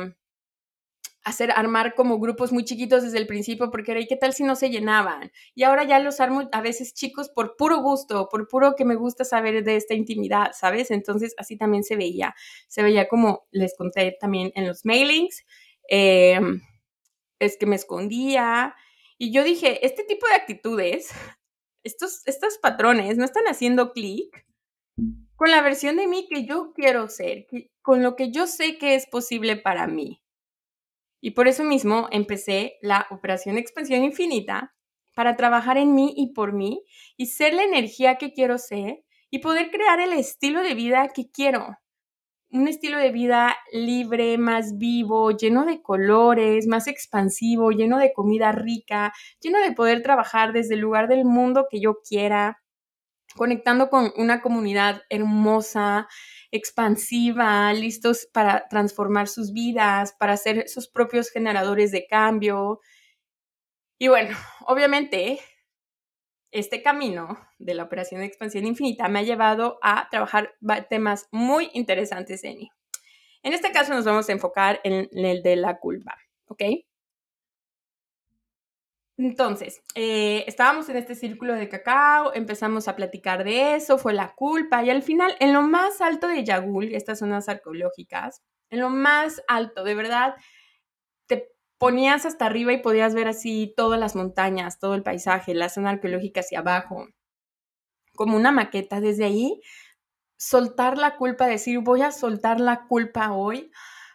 hacer 1.23 1.51
armar 1.51 1.95
como 1.95 2.19
grupos 2.19 2.51
muy 2.51 2.65
chiquitos 2.65 3.03
desde 3.03 3.17
el 3.17 3.27
principio 3.27 3.71
porque 3.71 3.91
era, 3.91 4.01
¿y 4.01 4.07
qué 4.07 4.15
tal 4.15 4.33
si 4.33 4.43
no 4.43 4.55
se 4.55 4.69
llenaban? 4.69 5.31
Y 5.55 5.63
ahora 5.63 5.83
ya 5.83 5.99
los 5.99 6.19
armo 6.19 6.49
a 6.51 6.61
veces 6.61 6.93
chicos 6.93 7.29
por 7.29 7.55
puro 7.55 7.81
gusto, 7.81 8.27
por 8.29 8.47
puro 8.47 8.75
que 8.75 8.85
me 8.85 8.95
gusta 8.95 9.23
saber 9.23 9.63
de 9.63 9.75
esta 9.75 9.93
intimidad, 9.93 10.51
¿sabes? 10.53 10.91
Entonces 10.91 11.33
así 11.37 11.57
también 11.57 11.83
se 11.83 11.95
veía, 11.95 12.35
se 12.67 12.83
veía 12.83 13.07
como 13.07 13.47
les 13.51 13.75
conté 13.77 14.17
también 14.19 14.51
en 14.55 14.67
los 14.67 14.85
mailings, 14.85 15.45
em, 15.87 16.61
es 17.39 17.57
que 17.57 17.65
me 17.65 17.75
escondía 17.75 18.75
y 19.17 19.31
yo 19.31 19.43
dije, 19.43 19.85
este 19.85 20.03
tipo 20.03 20.27
de 20.27 20.33
actitudes 20.33 21.13
estos, 21.83 22.25
estos 22.25 22.57
patrones 22.57 23.17
no 23.17 23.25
están 23.25 23.45
haciendo 23.45 23.91
clic 23.91 24.45
con 25.35 25.51
la 25.51 25.61
versión 25.61 25.97
de 25.97 26.07
mí 26.07 26.27
que 26.29 26.45
yo 26.45 26.71
quiero 26.73 27.07
ser, 27.09 27.47
con 27.81 28.01
lo 28.01 28.15
que 28.15 28.31
yo 28.31 28.47
sé 28.47 28.77
que 28.77 28.95
es 28.95 29.07
posible 29.07 29.57
para 29.57 29.87
mí. 29.87 30.22
Y 31.25 31.31
por 31.31 31.47
eso 31.47 31.63
mismo 31.63 32.09
empecé 32.11 32.75
la 32.81 33.07
operación 33.09 33.57
expansión 33.57 34.03
infinita 34.03 34.75
para 35.15 35.37
trabajar 35.37 35.77
en 35.77 35.95
mí 35.95 36.13
y 36.17 36.33
por 36.33 36.51
mí 36.51 36.83
y 37.15 37.27
ser 37.27 37.53
la 37.53 37.63
energía 37.63 38.17
que 38.17 38.33
quiero 38.33 38.57
ser 38.57 39.05
y 39.29 39.39
poder 39.39 39.71
crear 39.71 40.01
el 40.01 40.11
estilo 40.11 40.61
de 40.61 40.73
vida 40.73 41.07
que 41.15 41.31
quiero. 41.31 41.77
Un 42.49 42.67
estilo 42.67 42.97
de 42.97 43.11
vida 43.13 43.55
libre, 43.71 44.37
más 44.37 44.77
vivo, 44.77 45.31
lleno 45.31 45.63
de 45.63 45.81
colores, 45.81 46.67
más 46.67 46.87
expansivo, 46.87 47.71
lleno 47.71 47.99
de 47.99 48.11
comida 48.11 48.51
rica, 48.51 49.13
lleno 49.39 49.61
de 49.61 49.71
poder 49.71 50.03
trabajar 50.03 50.51
desde 50.51 50.73
el 50.73 50.81
lugar 50.81 51.07
del 51.07 51.23
mundo 51.23 51.67
que 51.71 51.79
yo 51.79 52.01
quiera, 52.05 52.61
conectando 53.37 53.89
con 53.89 54.11
una 54.17 54.41
comunidad 54.41 55.03
hermosa, 55.09 56.09
expansiva, 56.53 57.73
listos 57.73 58.27
para 58.31 58.67
transformar 58.69 59.27
sus 59.27 59.51
vidas, 59.51 60.13
para 60.19 60.37
ser 60.37 60.69
sus 60.69 60.87
propios 60.87 61.31
generadores 61.31 61.91
de 61.91 62.05
cambio. 62.05 62.79
Y 63.99 64.07
bueno, 64.07 64.37
obviamente 64.67 65.39
este 66.51 66.83
camino 66.83 67.39
de 67.57 67.73
la 67.73 67.83
operación 67.83 68.21
de 68.21 68.27
expansión 68.27 68.67
infinita 68.67 69.07
me 69.07 69.19
ha 69.19 69.23
llevado 69.23 69.79
a 69.81 70.07
trabajar 70.11 70.53
temas 70.89 71.27
muy 71.31 71.71
interesantes 71.73 72.43
en 72.43 72.57
mí. 72.57 72.69
En 73.41 73.53
este 73.53 73.71
caso 73.71 73.93
nos 73.93 74.05
vamos 74.05 74.29
a 74.29 74.33
enfocar 74.33 74.79
en 74.83 75.09
el 75.11 75.41
de 75.41 75.55
la 75.55 75.79
culpa, 75.79 76.15
¿ok? 76.45 76.61
Entonces, 79.17 79.81
eh, 79.95 80.43
estábamos 80.47 80.89
en 80.89 80.97
este 80.97 81.13
círculo 81.15 81.53
de 81.53 81.69
cacao, 81.69 82.33
empezamos 82.33 82.87
a 82.87 82.95
platicar 82.95 83.43
de 83.43 83.75
eso, 83.75 83.97
fue 83.97 84.13
la 84.13 84.33
culpa 84.33 84.83
y 84.83 84.89
al 84.89 85.03
final, 85.03 85.35
en 85.39 85.53
lo 85.53 85.61
más 85.61 86.01
alto 86.01 86.27
de 86.27 86.43
Yagul, 86.43 86.93
estas 86.93 87.19
zonas 87.19 87.47
arqueológicas, 87.47 88.41
en 88.71 88.79
lo 88.79 88.89
más 88.89 89.43
alto, 89.47 89.83
de 89.83 89.93
verdad, 89.93 90.35
ponías 91.83 92.25
hasta 92.25 92.45
arriba 92.45 92.71
y 92.71 92.81
podías 92.81 93.13
ver 93.13 93.27
así 93.27 93.73
todas 93.75 93.99
las 93.99 94.15
montañas, 94.15 94.79
todo 94.79 94.95
el 94.95 95.03
paisaje, 95.03 95.53
la 95.53 95.67
zona 95.67 95.89
arqueológica 95.89 96.39
hacia 96.39 96.59
abajo, 96.59 97.07
como 98.15 98.37
una 98.37 98.53
maqueta. 98.53 99.01
Desde 99.01 99.25
ahí, 99.25 99.59
soltar 100.37 100.97
la 100.97 101.17
culpa, 101.17 101.45
decir 101.45 101.79
voy 101.79 102.01
a 102.01 102.13
soltar 102.13 102.61
la 102.61 102.87
culpa 102.87 103.33
hoy, 103.33 103.69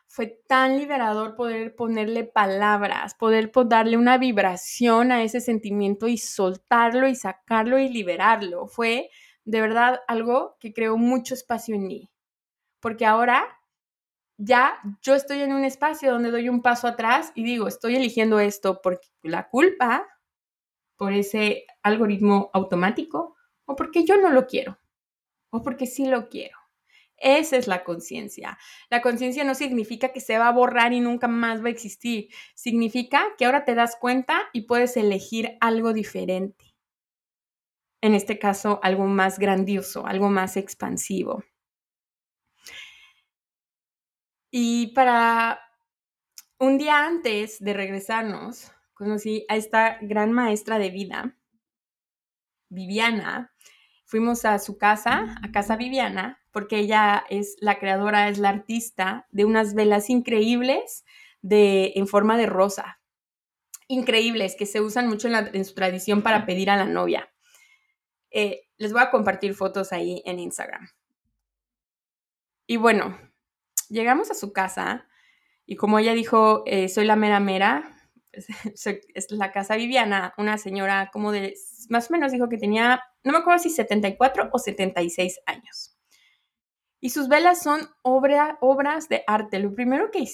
fue 0.08 0.40
tan 0.48 0.78
liberador 0.78 1.36
poder 1.36 1.76
ponerle 1.76 2.24
palabras, 2.24 3.14
poder 3.14 3.52
darle 3.66 3.96
una 3.96 4.18
vibración 4.18 5.12
a 5.12 5.22
ese 5.22 5.40
sentimiento 5.40 6.08
y 6.08 6.16
soltarlo 6.16 7.06
y 7.08 7.14
sacarlo 7.14 7.78
y 7.78 7.88
liberarlo. 7.88 8.66
Fue 8.66 9.10
de 9.44 9.60
verdad 9.60 10.00
algo 10.08 10.56
que 10.60 10.72
creó 10.72 10.96
mucho 10.96 11.34
espacio 11.34 11.74
en 11.74 11.86
mí. 11.86 12.10
Porque 12.80 13.06
ahora 13.06 13.46
ya 14.38 14.80
yo 15.02 15.14
estoy 15.14 15.42
en 15.42 15.52
un 15.52 15.64
espacio 15.64 16.12
donde 16.12 16.30
doy 16.30 16.48
un 16.48 16.62
paso 16.62 16.88
atrás 16.88 17.32
y 17.34 17.44
digo, 17.44 17.68
estoy 17.68 17.96
eligiendo 17.96 18.40
esto 18.40 18.80
porque 18.82 19.08
la 19.22 19.48
culpa, 19.48 20.06
por 20.96 21.12
ese 21.12 21.66
algoritmo 21.82 22.50
automático, 22.54 23.36
o 23.66 23.76
porque 23.76 24.04
yo 24.04 24.16
no 24.16 24.30
lo 24.30 24.46
quiero, 24.46 24.78
o 25.50 25.62
porque 25.62 25.86
sí 25.86 26.06
lo 26.06 26.28
quiero. 26.28 26.57
Esa 27.18 27.56
es 27.56 27.66
la 27.66 27.84
conciencia. 27.84 28.58
La 28.90 29.02
conciencia 29.02 29.44
no 29.44 29.54
significa 29.54 30.12
que 30.12 30.20
se 30.20 30.38
va 30.38 30.48
a 30.48 30.52
borrar 30.52 30.92
y 30.92 31.00
nunca 31.00 31.28
más 31.28 31.62
va 31.62 31.66
a 31.66 31.70
existir. 31.70 32.28
Significa 32.54 33.24
que 33.36 33.44
ahora 33.44 33.64
te 33.64 33.74
das 33.74 33.96
cuenta 34.00 34.42
y 34.52 34.62
puedes 34.62 34.96
elegir 34.96 35.56
algo 35.60 35.92
diferente. 35.92 36.76
En 38.00 38.14
este 38.14 38.38
caso, 38.38 38.78
algo 38.82 39.06
más 39.06 39.38
grandioso, 39.38 40.06
algo 40.06 40.30
más 40.30 40.56
expansivo. 40.56 41.42
Y 44.50 44.88
para 44.94 45.60
un 46.58 46.78
día 46.78 47.04
antes 47.06 47.62
de 47.62 47.74
regresarnos, 47.74 48.72
conocí 48.94 49.44
a 49.48 49.56
esta 49.56 49.98
gran 50.00 50.32
maestra 50.32 50.78
de 50.78 50.90
vida, 50.90 51.36
Viviana. 52.68 53.52
Fuimos 54.08 54.46
a 54.46 54.58
su 54.58 54.78
casa, 54.78 55.36
a 55.42 55.52
Casa 55.52 55.76
Viviana, 55.76 56.40
porque 56.50 56.78
ella 56.78 57.26
es 57.28 57.56
la 57.60 57.78
creadora, 57.78 58.30
es 58.30 58.38
la 58.38 58.48
artista 58.48 59.26
de 59.32 59.44
unas 59.44 59.74
velas 59.74 60.08
increíbles 60.08 61.04
de, 61.42 61.92
en 61.94 62.06
forma 62.06 62.38
de 62.38 62.46
rosa. 62.46 63.02
Increíbles, 63.86 64.56
que 64.58 64.64
se 64.64 64.80
usan 64.80 65.08
mucho 65.08 65.28
en, 65.28 65.64
su 65.66 65.74
tradición 65.74 66.22
para 66.22 66.46
pedir 66.46 66.70
a 66.70 66.78
la 66.78 66.86
novia. 66.86 67.30
Eh, 68.30 68.62
les 68.78 68.94
voy 68.94 69.02
a 69.02 69.10
compartir 69.10 69.52
fotos 69.52 69.92
ahí 69.92 70.22
en 70.24 70.38
Instagram. 70.38 70.88
Y 72.66 72.78
bueno, 72.78 73.18
llegamos 73.90 74.30
a 74.30 74.34
su 74.34 74.54
casa 74.54 75.06
y 75.66 75.76
como 75.76 75.98
ella 75.98 76.14
dijo, 76.14 76.62
eh, 76.64 76.88
soy 76.88 77.04
la 77.04 77.16
mera 77.16 77.40
mera, 77.40 77.94
es 78.32 79.30
la 79.30 79.52
casa 79.52 79.76
Viviana, 79.76 80.32
una 80.38 80.56
señora 80.56 81.10
como 81.12 81.30
de, 81.30 81.54
más 81.90 82.08
o 82.10 82.12
menos 82.14 82.32
dijo 82.32 82.48
que 82.48 82.56
tenía, 82.56 83.02
no 83.28 83.34
me 83.34 83.40
acuerdo 83.40 83.62
si 83.62 83.68
74 83.68 84.48
o 84.50 84.58
76 84.58 85.40
años. 85.44 85.98
Y 86.98 87.10
sus 87.10 87.28
velas 87.28 87.62
son 87.62 87.88
obras 88.02 89.08
de 89.10 89.22
arte. 89.26 89.58
Lo 89.58 89.74
primero 89.74 90.10
que, 90.10 90.24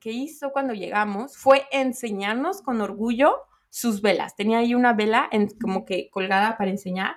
que 0.00 0.10
hizo 0.10 0.50
cuando 0.50 0.74
llegamos 0.74 1.36
fue 1.36 1.66
enseñarnos 1.70 2.62
con 2.62 2.80
orgullo 2.80 3.36
sus 3.70 4.02
velas. 4.02 4.34
Tenía 4.34 4.58
ahí 4.58 4.74
una 4.74 4.92
vela 4.92 5.30
como 5.62 5.84
que 5.84 6.10
colgada 6.10 6.58
para 6.58 6.70
enseñar. 6.70 7.16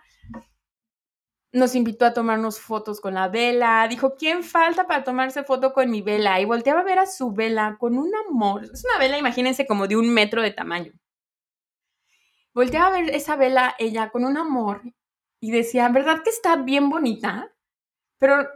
Nos 1.52 1.74
invitó 1.74 2.06
a 2.06 2.14
tomarnos 2.14 2.60
fotos 2.60 3.02
con 3.02 3.16
la 3.16 3.28
vela. 3.28 3.88
Dijo, 3.90 4.16
¿quién 4.16 4.44
falta 4.44 4.86
para 4.86 5.04
tomarse 5.04 5.44
foto 5.44 5.74
con 5.74 5.90
mi 5.90 6.04
vela? 6.04 6.40
Y 6.40 6.46
volteaba 6.46 6.82
a 6.82 6.84
ver 6.84 7.00
a 7.00 7.08
su 7.08 7.32
vela 7.32 7.78
con 7.80 7.98
un 7.98 8.12
amor. 8.30 8.66
Es 8.66 8.86
una 8.86 9.00
vela, 9.00 9.18
imagínense, 9.18 9.66
como 9.66 9.88
de 9.88 9.98
un 9.98 10.14
metro 10.14 10.44
de 10.44 10.52
tamaño. 10.52 10.94
Volteaba 12.54 12.88
a 12.88 13.02
ver 13.02 13.10
esa 13.10 13.36
vela 13.36 13.76
ella 13.80 14.10
con 14.12 14.24
un 14.24 14.38
amor 14.38 14.84
y 15.46 15.52
decía, 15.52 15.90
¿verdad 15.90 16.24
que 16.24 16.32
está 16.32 16.56
bien 16.56 16.90
bonita? 16.90 17.54
Pero 18.18 18.48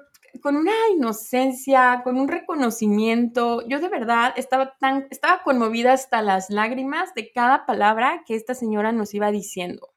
con 0.41 0.56
una 0.56 0.71
inocencia, 0.95 2.02
con 2.04 2.17
un 2.17 2.28
reconocimiento. 2.28 3.67
Yo 3.67 3.80
de 3.80 3.89
verdad 3.89 4.34
estaba 4.38 4.75
tan, 4.80 5.08
estaba 5.12 5.43
conmovida 5.43 5.93
hasta 5.93 6.23
las 6.23 6.49
lágrimas 6.49 7.13
de 7.13 7.32
cada 7.32 7.67
palabra 7.67 8.23
que 8.25 8.36
esta 8.36 8.56
señora 8.56 8.91
nos 8.91 9.13
iba 9.13 9.32
diciendo. 9.32 9.93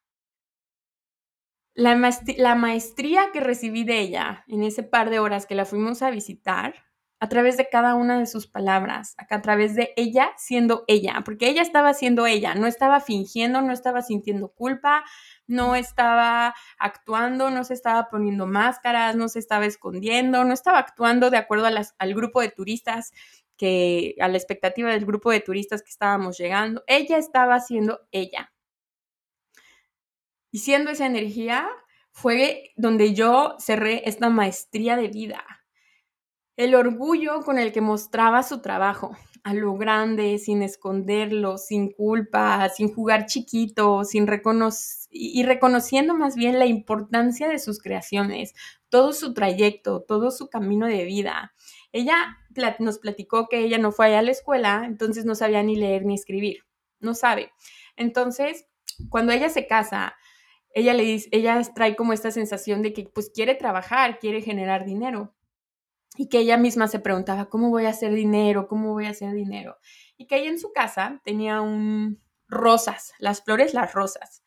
La 1.74 2.54
maestría 2.54 3.30
que 3.32 3.40
recibí 3.40 3.84
de 3.84 4.00
ella 4.00 4.44
en 4.48 4.62
ese 4.62 4.82
par 4.82 5.08
de 5.08 5.18
horas 5.18 5.46
que 5.46 5.54
la 5.54 5.64
fuimos 5.64 6.02
a 6.02 6.10
visitar 6.10 6.74
a 7.22 7.28
través 7.28 7.56
de 7.56 7.68
cada 7.68 7.94
una 7.94 8.18
de 8.18 8.26
sus 8.26 8.48
palabras, 8.48 9.14
a 9.16 9.40
través 9.42 9.76
de 9.76 9.92
ella 9.96 10.32
siendo 10.36 10.82
ella, 10.88 11.22
porque 11.24 11.48
ella 11.48 11.62
estaba 11.62 11.94
siendo 11.94 12.26
ella, 12.26 12.56
no 12.56 12.66
estaba 12.66 12.98
fingiendo, 12.98 13.62
no 13.62 13.72
estaba 13.72 14.02
sintiendo 14.02 14.48
culpa, 14.48 15.04
no 15.46 15.76
estaba 15.76 16.52
actuando, 16.80 17.48
no 17.50 17.62
se 17.62 17.74
estaba 17.74 18.08
poniendo 18.10 18.48
máscaras, 18.48 19.14
no 19.14 19.28
se 19.28 19.38
estaba 19.38 19.66
escondiendo, 19.66 20.42
no 20.42 20.52
estaba 20.52 20.80
actuando 20.80 21.30
de 21.30 21.36
acuerdo 21.36 21.66
al 21.66 22.14
grupo 22.14 22.40
de 22.40 22.48
turistas 22.48 23.12
que, 23.56 24.16
a 24.18 24.26
la 24.26 24.36
expectativa 24.36 24.90
del 24.90 25.06
grupo 25.06 25.30
de 25.30 25.38
turistas 25.38 25.84
que 25.84 25.90
estábamos 25.90 26.36
llegando. 26.38 26.82
Ella 26.88 27.18
estaba 27.18 27.60
siendo 27.60 28.00
ella. 28.10 28.52
Y 30.50 30.58
siendo 30.58 30.90
esa 30.90 31.06
energía, 31.06 31.68
fue 32.10 32.72
donde 32.74 33.14
yo 33.14 33.54
cerré 33.60 34.02
esta 34.08 34.28
maestría 34.28 34.96
de 34.96 35.06
vida 35.06 35.61
el 36.62 36.76
orgullo 36.76 37.42
con 37.42 37.58
el 37.58 37.72
que 37.72 37.80
mostraba 37.80 38.44
su 38.44 38.60
trabajo, 38.62 39.16
a 39.42 39.52
lo 39.52 39.74
grande, 39.74 40.38
sin 40.38 40.62
esconderlo, 40.62 41.58
sin 41.58 41.90
culpa, 41.90 42.68
sin 42.68 42.94
jugar 42.94 43.26
chiquito, 43.26 44.04
sin 44.04 44.28
y 45.10 45.42
reconociendo 45.42 46.14
más 46.14 46.36
bien 46.36 46.60
la 46.60 46.66
importancia 46.66 47.48
de 47.48 47.58
sus 47.58 47.80
creaciones, 47.80 48.54
todo 48.88 49.12
su 49.12 49.34
trayecto, 49.34 50.02
todo 50.02 50.30
su 50.30 50.48
camino 50.48 50.86
de 50.86 51.04
vida. 51.04 51.52
Ella 51.90 52.38
nos 52.78 53.00
platicó 53.00 53.48
que 53.48 53.58
ella 53.58 53.78
no 53.78 53.90
fue 53.90 54.14
a 54.16 54.22
la 54.22 54.30
escuela, 54.30 54.84
entonces 54.86 55.24
no 55.24 55.34
sabía 55.34 55.64
ni 55.64 55.74
leer 55.74 56.04
ni 56.04 56.14
escribir, 56.14 56.58
no 57.00 57.14
sabe. 57.14 57.50
Entonces, 57.96 58.68
cuando 59.08 59.32
ella 59.32 59.48
se 59.48 59.66
casa, 59.66 60.14
ella 60.74 60.94
le 60.94 61.02
dice, 61.02 61.28
ella 61.32 61.60
trae 61.74 61.96
como 61.96 62.12
esta 62.12 62.30
sensación 62.30 62.82
de 62.82 62.92
que 62.92 63.10
pues 63.12 63.30
quiere 63.34 63.56
trabajar, 63.56 64.20
quiere 64.20 64.42
generar 64.42 64.84
dinero 64.84 65.34
y 66.16 66.28
que 66.28 66.38
ella 66.38 66.56
misma 66.56 66.88
se 66.88 66.98
preguntaba, 66.98 67.46
¿cómo 67.46 67.70
voy 67.70 67.86
a 67.86 67.90
hacer 67.90 68.12
dinero? 68.12 68.68
¿Cómo 68.68 68.92
voy 68.92 69.06
a 69.06 69.10
hacer 69.10 69.32
dinero? 69.32 69.78
Y 70.16 70.26
que 70.26 70.36
ella 70.36 70.50
en 70.50 70.58
su 70.58 70.72
casa 70.72 71.20
tenía 71.24 71.60
un 71.60 72.20
rosas, 72.48 73.14
las 73.18 73.42
flores, 73.42 73.72
las 73.74 73.92
rosas. 73.94 74.44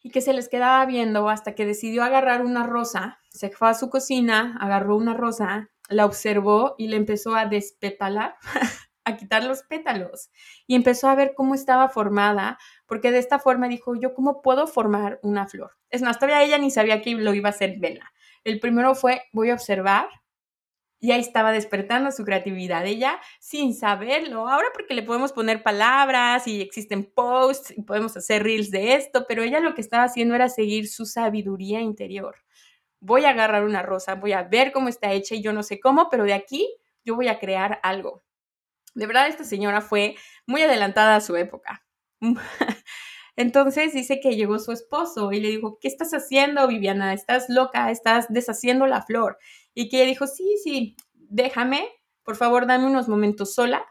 Y 0.00 0.10
que 0.10 0.20
se 0.20 0.32
les 0.32 0.48
quedaba 0.48 0.84
viendo 0.86 1.28
hasta 1.28 1.54
que 1.54 1.66
decidió 1.66 2.04
agarrar 2.04 2.44
una 2.44 2.64
rosa, 2.64 3.18
se 3.28 3.50
fue 3.50 3.70
a 3.70 3.74
su 3.74 3.90
cocina, 3.90 4.56
agarró 4.60 4.96
una 4.96 5.14
rosa, 5.14 5.70
la 5.88 6.06
observó 6.06 6.74
y 6.78 6.88
le 6.88 6.96
empezó 6.96 7.34
a 7.34 7.46
despetalar, 7.46 8.36
a 9.04 9.16
quitar 9.16 9.44
los 9.44 9.62
pétalos. 9.64 10.30
Y 10.66 10.76
empezó 10.76 11.08
a 11.08 11.14
ver 11.14 11.34
cómo 11.36 11.54
estaba 11.54 11.88
formada, 11.88 12.58
porque 12.86 13.10
de 13.10 13.18
esta 13.18 13.38
forma 13.38 13.68
dijo, 13.68 13.94
yo 13.96 14.14
cómo 14.14 14.42
puedo 14.42 14.66
formar 14.66 15.18
una 15.22 15.46
flor. 15.48 15.72
Es 15.90 16.02
más, 16.02 16.18
todavía 16.18 16.42
ella 16.44 16.58
ni 16.58 16.70
sabía 16.70 17.02
que 17.02 17.14
lo 17.14 17.34
iba 17.34 17.48
a 17.48 17.52
hacer 17.52 17.78
Vela. 17.78 18.12
El 18.44 18.58
primero 18.58 18.94
fue, 18.94 19.22
voy 19.32 19.50
a 19.50 19.54
observar 19.54 20.08
y 21.02 21.10
ahí 21.10 21.20
estaba 21.20 21.50
despertando 21.50 22.12
su 22.12 22.24
creatividad 22.24 22.86
ella 22.86 23.20
sin 23.40 23.74
saberlo. 23.74 24.48
Ahora 24.48 24.68
porque 24.72 24.94
le 24.94 25.02
podemos 25.02 25.32
poner 25.32 25.64
palabras 25.64 26.46
y 26.46 26.60
existen 26.62 27.04
posts 27.12 27.74
y 27.76 27.82
podemos 27.82 28.16
hacer 28.16 28.44
reels 28.44 28.70
de 28.70 28.94
esto, 28.94 29.26
pero 29.26 29.42
ella 29.42 29.58
lo 29.58 29.74
que 29.74 29.80
estaba 29.80 30.04
haciendo 30.04 30.36
era 30.36 30.48
seguir 30.48 30.88
su 30.88 31.04
sabiduría 31.04 31.80
interior. 31.80 32.36
Voy 33.00 33.24
a 33.24 33.30
agarrar 33.30 33.64
una 33.64 33.82
rosa, 33.82 34.14
voy 34.14 34.30
a 34.32 34.44
ver 34.44 34.70
cómo 34.70 34.88
está 34.88 35.10
hecha 35.10 35.34
y 35.34 35.42
yo 35.42 35.52
no 35.52 35.64
sé 35.64 35.80
cómo, 35.80 36.08
pero 36.08 36.22
de 36.22 36.34
aquí 36.34 36.72
yo 37.04 37.16
voy 37.16 37.26
a 37.26 37.40
crear 37.40 37.80
algo. 37.82 38.22
De 38.94 39.06
verdad, 39.06 39.26
esta 39.26 39.42
señora 39.42 39.80
fue 39.80 40.14
muy 40.46 40.62
adelantada 40.62 41.16
a 41.16 41.20
su 41.20 41.34
época. 41.34 41.84
Entonces 43.36 43.94
dice 43.94 44.20
que 44.20 44.36
llegó 44.36 44.58
su 44.58 44.72
esposo 44.72 45.32
y 45.32 45.40
le 45.40 45.48
dijo, 45.48 45.78
¿qué 45.80 45.88
estás 45.88 46.12
haciendo, 46.12 46.66
Viviana? 46.68 47.14
Estás 47.14 47.48
loca, 47.48 47.90
estás 47.90 48.26
deshaciendo 48.28 48.86
la 48.86 49.02
flor. 49.02 49.38
Y 49.74 49.88
que 49.88 49.98
ella 49.98 50.06
dijo, 50.06 50.26
sí, 50.26 50.56
sí, 50.62 50.96
déjame, 51.14 51.88
por 52.24 52.36
favor, 52.36 52.66
dame 52.66 52.86
unos 52.86 53.08
momentos 53.08 53.54
sola. 53.54 53.84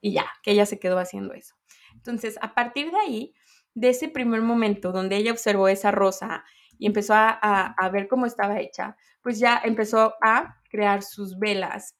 Y 0.00 0.12
ya, 0.12 0.26
que 0.42 0.52
ella 0.52 0.66
se 0.66 0.78
quedó 0.78 0.98
haciendo 0.98 1.32
eso. 1.34 1.54
Entonces, 1.94 2.38
a 2.42 2.54
partir 2.54 2.90
de 2.90 2.98
ahí, 2.98 3.34
de 3.74 3.90
ese 3.90 4.08
primer 4.08 4.42
momento 4.42 4.92
donde 4.92 5.16
ella 5.16 5.32
observó 5.32 5.68
esa 5.68 5.90
rosa 5.90 6.44
y 6.78 6.86
empezó 6.86 7.14
a, 7.14 7.30
a, 7.30 7.88
ver 7.90 8.06
cómo 8.06 8.26
estaba 8.26 8.60
hecha, 8.60 8.96
pues 9.22 9.38
ya 9.38 9.60
empezó 9.64 10.14
a 10.22 10.60
crear 10.70 11.02
sus 11.02 11.38
velas. 11.38 11.96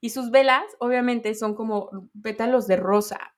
Y 0.00 0.10
sus 0.10 0.30
velas, 0.30 0.64
obviamente, 0.80 1.34
son 1.34 1.54
como 1.54 2.10
pétalos 2.22 2.66
de 2.66 2.76
rosa. 2.76 3.34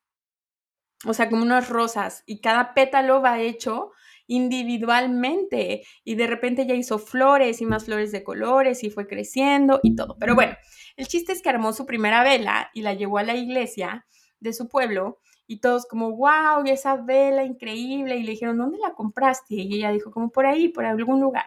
O 1.05 1.13
sea, 1.13 1.29
como 1.29 1.43
unas 1.43 1.69
rosas. 1.69 2.23
Y 2.25 2.41
cada 2.41 2.73
pétalo 2.73 3.21
va 3.21 3.39
hecho 3.39 3.91
individualmente 4.27 5.83
y 6.05 6.15
de 6.15 6.27
repente 6.27 6.65
ya 6.65 6.73
hizo 6.73 6.99
flores 6.99 7.61
y 7.61 7.65
más 7.65 7.85
flores 7.85 8.11
de 8.11 8.23
colores 8.23 8.83
y 8.83 8.89
fue 8.89 9.07
creciendo 9.07 9.79
y 9.83 9.95
todo. 9.95 10.15
Pero 10.19 10.35
bueno, 10.35 10.55
el 10.95 11.07
chiste 11.07 11.33
es 11.33 11.41
que 11.41 11.49
armó 11.49 11.73
su 11.73 11.85
primera 11.85 12.23
vela 12.23 12.69
y 12.73 12.81
la 12.81 12.93
llevó 12.93 13.17
a 13.17 13.23
la 13.23 13.35
iglesia 13.35 14.05
de 14.39 14.53
su 14.53 14.69
pueblo 14.69 15.19
y 15.47 15.59
todos 15.59 15.85
como, 15.85 16.15
wow, 16.15 16.63
esa 16.65 16.95
vela 16.95 17.43
increíble 17.43 18.15
y 18.15 18.23
le 18.23 18.31
dijeron, 18.31 18.57
¿dónde 18.57 18.77
la 18.77 18.93
compraste? 18.93 19.55
Y 19.55 19.75
ella 19.75 19.91
dijo, 19.91 20.11
como 20.11 20.29
por 20.29 20.45
ahí, 20.45 20.69
por 20.69 20.85
algún 20.85 21.19
lugar. 21.19 21.45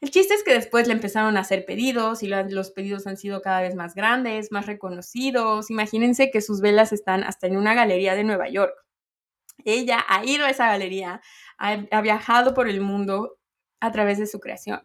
El 0.00 0.10
chiste 0.10 0.32
es 0.32 0.42
que 0.42 0.54
después 0.54 0.86
le 0.86 0.94
empezaron 0.94 1.36
a 1.36 1.40
hacer 1.40 1.66
pedidos 1.66 2.22
y 2.22 2.28
los 2.28 2.70
pedidos 2.70 3.06
han 3.06 3.18
sido 3.18 3.42
cada 3.42 3.60
vez 3.60 3.74
más 3.74 3.94
grandes, 3.94 4.50
más 4.50 4.64
reconocidos. 4.64 5.70
Imagínense 5.70 6.30
que 6.30 6.40
sus 6.40 6.62
velas 6.62 6.92
están 6.92 7.22
hasta 7.22 7.46
en 7.46 7.58
una 7.58 7.74
galería 7.74 8.14
de 8.14 8.24
Nueva 8.24 8.48
York. 8.48 8.72
Ella 9.64 10.02
ha 10.08 10.24
ido 10.24 10.46
a 10.46 10.50
esa 10.50 10.68
galería, 10.68 11.20
ha, 11.58 12.00
viajado 12.00 12.54
por 12.54 12.66
el 12.66 12.80
mundo 12.80 13.38
a 13.80 13.92
través 13.92 14.18
de 14.18 14.26
su 14.26 14.40
creación. 14.40 14.82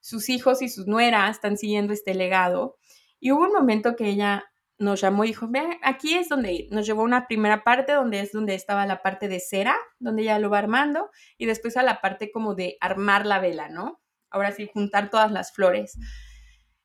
Sus 0.00 0.28
hijos 0.28 0.60
y 0.62 0.68
sus 0.68 0.88
nueras 0.88 1.36
están 1.36 1.56
siguiendo 1.56 1.92
este 1.92 2.14
legado. 2.14 2.76
Y 3.20 3.30
hubo 3.30 3.44
un 3.44 3.52
momento 3.52 3.94
que 3.94 4.06
ella 4.08 4.46
nos 4.78 5.00
llamó 5.00 5.24
y 5.24 5.28
dijo, 5.28 5.46
vean, 5.48 5.78
aquí 5.82 6.14
es 6.14 6.28
donde 6.28 6.66
Nos 6.70 6.86
llevó 6.86 7.02
una 7.02 7.28
primera 7.28 7.62
parte 7.62 7.92
donde 7.92 8.20
es 8.20 8.32
donde 8.32 8.56
estaba 8.56 8.84
la 8.84 9.00
parte 9.00 9.28
de 9.28 9.38
cera, 9.38 9.76
donde 10.00 10.22
ella 10.22 10.40
lo 10.40 10.50
va 10.50 10.58
armando, 10.58 11.08
y 11.38 11.46
después 11.46 11.76
a 11.76 11.84
la 11.84 12.00
parte 12.00 12.32
como 12.32 12.56
de 12.56 12.76
armar 12.80 13.26
la 13.26 13.38
vela, 13.38 13.68
¿no? 13.68 14.00
Ahora 14.36 14.52
sí, 14.52 14.70
juntar 14.72 15.10
todas 15.10 15.32
las 15.32 15.52
flores. 15.52 15.98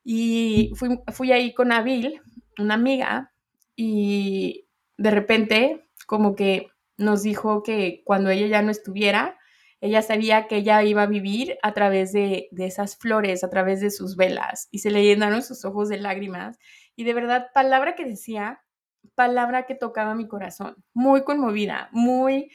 Y 0.04 0.72
fui, 0.76 1.00
fui 1.12 1.32
ahí 1.32 1.54
con 1.54 1.72
Abil, 1.72 2.22
una 2.58 2.74
amiga, 2.74 3.32
y 3.76 4.68
de 4.98 5.12
repente 5.12 5.88
como 6.06 6.36
que 6.36 6.68
nos 6.98 7.24
dijo 7.24 7.64
que 7.64 8.02
cuando 8.06 8.30
ella 8.30 8.48
ya 8.48 8.62
no 8.62 8.72
estuviera, 8.72 9.38
ella 9.82 10.04
sabía 10.04 10.48
que 10.48 10.58
ella 10.58 10.84
iba 10.84 11.04
a 11.04 11.08
vivir 11.08 11.58
a 11.64 11.74
través 11.74 12.14
de, 12.14 12.50
esas 12.58 12.98
flores, 12.98 13.44
a 13.44 13.50
través 13.50 13.82
de 13.82 13.90
sus 13.90 14.16
velas, 14.16 14.68
y 14.72 14.80
se 14.80 14.92
le 14.92 15.04
llenaron 15.04 15.42
sus 15.42 15.66
ojos 15.66 15.90
de 15.90 15.98
lágrimas. 15.98 16.60
Y 16.96 17.04
de 17.04 17.14
verdad, 17.16 17.48
palabra 17.54 17.96
que 17.96 18.06
decía, 18.06 18.62
palabra 19.16 19.66
que 19.66 19.74
tocaba 19.74 20.14
mi 20.14 20.28
corazón, 20.28 20.76
muy 20.94 21.24
conmovida, 21.24 21.90
muy 21.92 22.52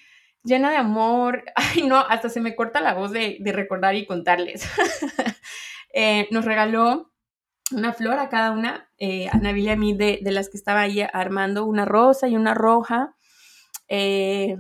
llena 0.47 0.71
de 0.71 0.77
amor. 0.77 1.45
Ay, 1.55 1.87
no, 1.87 1.99
hasta 1.99 2.29
se 2.29 2.41
me 2.41 2.57
corta 2.57 2.81
la 2.81 2.95
voz 2.95 3.13
de, 3.13 3.39
recordar 3.45 3.95
y 3.95 4.07
contarles. 4.07 4.69
Eh, 5.99 6.29
nos 6.31 6.45
regaló 6.45 7.11
una 7.73 7.95
flor 7.95 8.19
a 8.19 8.29
cada 8.29 8.51
una, 8.51 8.91
eh, 8.99 9.31
a 9.33 9.39
Nabil 9.39 9.65
y 9.65 9.71
a 9.71 9.77
mí, 9.77 9.97
de, 9.97 10.19
de 10.21 10.31
las 10.31 10.51
que 10.51 10.59
estaba 10.59 10.83
ahí 10.83 11.01
armando, 11.11 11.65
una 11.65 11.87
rosa 11.87 12.29
y 12.29 12.37
una 12.37 12.53
roja. 12.53 13.17
Eh, 13.89 14.57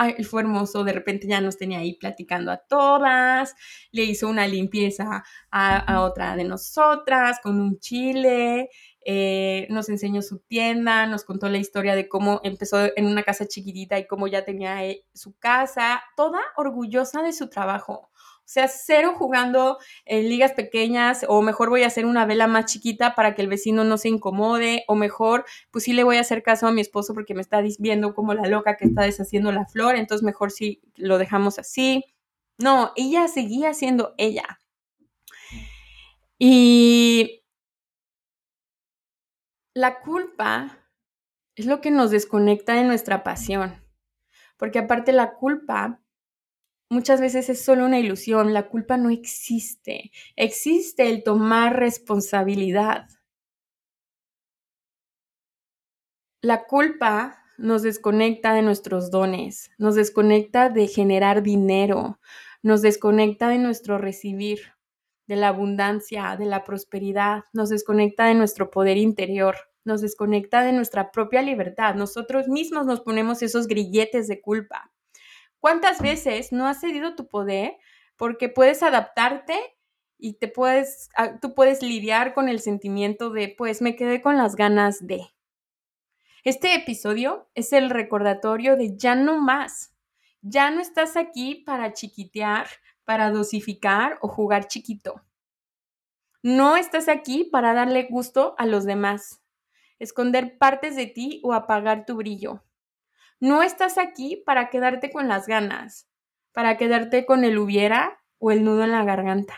ay, 0.00 0.24
fue 0.24 0.40
hermoso, 0.40 0.82
de 0.82 0.94
repente 0.94 1.28
ya 1.28 1.42
nos 1.42 1.58
tenía 1.58 1.80
ahí 1.80 1.92
platicando 1.94 2.50
a 2.50 2.56
todas, 2.56 3.54
le 3.92 4.04
hizo 4.04 4.28
una 4.28 4.46
limpieza 4.46 5.22
a, 5.50 6.00
otra 6.00 6.36
de 6.36 6.44
nosotras 6.44 7.38
con 7.42 7.60
un 7.60 7.78
chile, 7.80 8.70
eh, 9.04 9.66
nos 9.70 9.88
enseñó 9.88 10.22
su 10.22 10.38
tienda, 10.40 11.06
nos 11.06 11.24
contó 11.24 11.48
la 11.48 11.58
historia 11.58 11.94
de 11.94 12.08
cómo 12.08 12.40
empezó 12.44 12.78
en 12.96 13.06
una 13.06 13.22
casa 13.22 13.46
chiquitita 13.46 13.98
y 13.98 14.06
cómo 14.06 14.26
ya 14.26 14.44
tenía 14.44 14.84
eh, 14.84 15.04
su 15.14 15.36
casa, 15.38 16.02
toda 16.16 16.40
orgullosa 16.56 17.22
de 17.22 17.32
su 17.32 17.48
trabajo. 17.48 18.10
O 18.50 18.52
sea, 18.52 18.66
cero 18.66 19.14
jugando 19.16 19.78
en 20.04 20.28
ligas 20.28 20.52
pequeñas 20.52 21.24
o 21.28 21.40
mejor 21.40 21.70
voy 21.70 21.84
a 21.84 21.86
hacer 21.86 22.04
una 22.04 22.26
vela 22.26 22.48
más 22.48 22.66
chiquita 22.66 23.14
para 23.14 23.34
que 23.36 23.42
el 23.42 23.48
vecino 23.48 23.84
no 23.84 23.96
se 23.96 24.08
incomode 24.08 24.82
o 24.88 24.96
mejor 24.96 25.44
pues 25.70 25.84
sí 25.84 25.92
le 25.92 26.02
voy 26.02 26.16
a 26.16 26.22
hacer 26.22 26.42
caso 26.42 26.66
a 26.66 26.72
mi 26.72 26.80
esposo 26.80 27.14
porque 27.14 27.32
me 27.32 27.42
está 27.42 27.62
viendo 27.78 28.12
como 28.12 28.34
la 28.34 28.48
loca 28.48 28.76
que 28.76 28.86
está 28.86 29.02
deshaciendo 29.02 29.52
la 29.52 29.66
flor, 29.66 29.94
entonces 29.94 30.24
mejor 30.24 30.50
sí 30.50 30.82
lo 30.96 31.18
dejamos 31.18 31.60
así. 31.60 32.04
No, 32.58 32.92
ella 32.96 33.28
seguía 33.28 33.72
siendo 33.72 34.14
ella. 34.18 34.58
Y 36.38 37.39
la 39.80 40.00
culpa 40.00 40.78
es 41.56 41.64
lo 41.64 41.80
que 41.80 41.90
nos 41.90 42.10
desconecta 42.10 42.74
de 42.74 42.84
nuestra 42.84 43.24
pasión, 43.24 43.82
porque 44.58 44.78
aparte 44.78 45.10
la 45.10 45.32
culpa 45.32 46.02
muchas 46.90 47.18
veces 47.18 47.48
es 47.48 47.64
solo 47.64 47.86
una 47.86 47.98
ilusión, 47.98 48.52
la 48.52 48.68
culpa 48.68 48.98
no 48.98 49.08
existe, 49.08 50.12
existe 50.36 51.08
el 51.08 51.22
tomar 51.22 51.78
responsabilidad. 51.78 53.08
La 56.42 56.66
culpa 56.66 57.42
nos 57.56 57.80
desconecta 57.80 58.52
de 58.52 58.60
nuestros 58.60 59.10
dones, 59.10 59.70
nos 59.78 59.94
desconecta 59.94 60.68
de 60.68 60.88
generar 60.88 61.42
dinero, 61.42 62.20
nos 62.62 62.82
desconecta 62.82 63.48
de 63.48 63.56
nuestro 63.56 63.96
recibir, 63.96 64.74
de 65.26 65.36
la 65.36 65.48
abundancia, 65.48 66.36
de 66.36 66.44
la 66.44 66.64
prosperidad, 66.64 67.44
nos 67.54 67.70
desconecta 67.70 68.26
de 68.26 68.34
nuestro 68.34 68.70
poder 68.70 68.98
interior, 68.98 69.69
nos 69.84 70.00
desconecta 70.00 70.62
de 70.62 70.72
nuestra 70.72 71.10
propia 71.10 71.42
libertad. 71.42 71.94
Nosotros 71.94 72.48
mismos 72.48 72.86
nos 72.86 73.00
ponemos 73.00 73.42
esos 73.42 73.66
grilletes 73.66 74.28
de 74.28 74.40
culpa. 74.40 74.92
¿Cuántas 75.58 76.00
veces 76.00 76.52
no 76.52 76.66
has 76.66 76.80
cedido 76.80 77.14
tu 77.14 77.28
poder 77.28 77.76
porque 78.16 78.48
puedes 78.48 78.82
adaptarte 78.82 79.58
y 80.18 80.34
te 80.34 80.48
puedes, 80.48 81.08
ah, 81.16 81.38
tú 81.40 81.54
puedes 81.54 81.82
lidiar 81.82 82.34
con 82.34 82.48
el 82.48 82.60
sentimiento 82.60 83.30
de, 83.30 83.54
pues 83.56 83.80
me 83.80 83.96
quedé 83.96 84.20
con 84.20 84.36
las 84.36 84.56
ganas 84.56 85.06
de. 85.06 85.26
Este 86.44 86.74
episodio 86.74 87.48
es 87.54 87.72
el 87.72 87.90
recordatorio 87.90 88.76
de 88.76 88.96
ya 88.96 89.14
no 89.14 89.38
más. 89.38 89.94
Ya 90.42 90.70
no 90.70 90.80
estás 90.80 91.16
aquí 91.16 91.54
para 91.54 91.92
chiquitear, 91.92 92.66
para 93.04 93.30
dosificar 93.30 94.18
o 94.22 94.28
jugar 94.28 94.66
chiquito. 94.66 95.22
No 96.42 96.76
estás 96.76 97.08
aquí 97.08 97.44
para 97.44 97.74
darle 97.74 98.06
gusto 98.08 98.54
a 98.56 98.64
los 98.64 98.86
demás, 98.86 99.42
esconder 100.00 100.58
partes 100.58 100.96
de 100.96 101.06
ti 101.06 101.40
o 101.44 101.52
apagar 101.52 102.04
tu 102.04 102.16
brillo. 102.16 102.64
No 103.38 103.62
estás 103.62 103.96
aquí 103.96 104.42
para 104.44 104.68
quedarte 104.70 105.12
con 105.12 105.28
las 105.28 105.46
ganas, 105.46 106.08
para 106.52 106.76
quedarte 106.76 107.24
con 107.24 107.44
el 107.44 107.58
hubiera 107.58 108.20
o 108.38 108.50
el 108.50 108.64
nudo 108.64 108.82
en 108.82 108.90
la 108.90 109.04
garganta. 109.04 109.54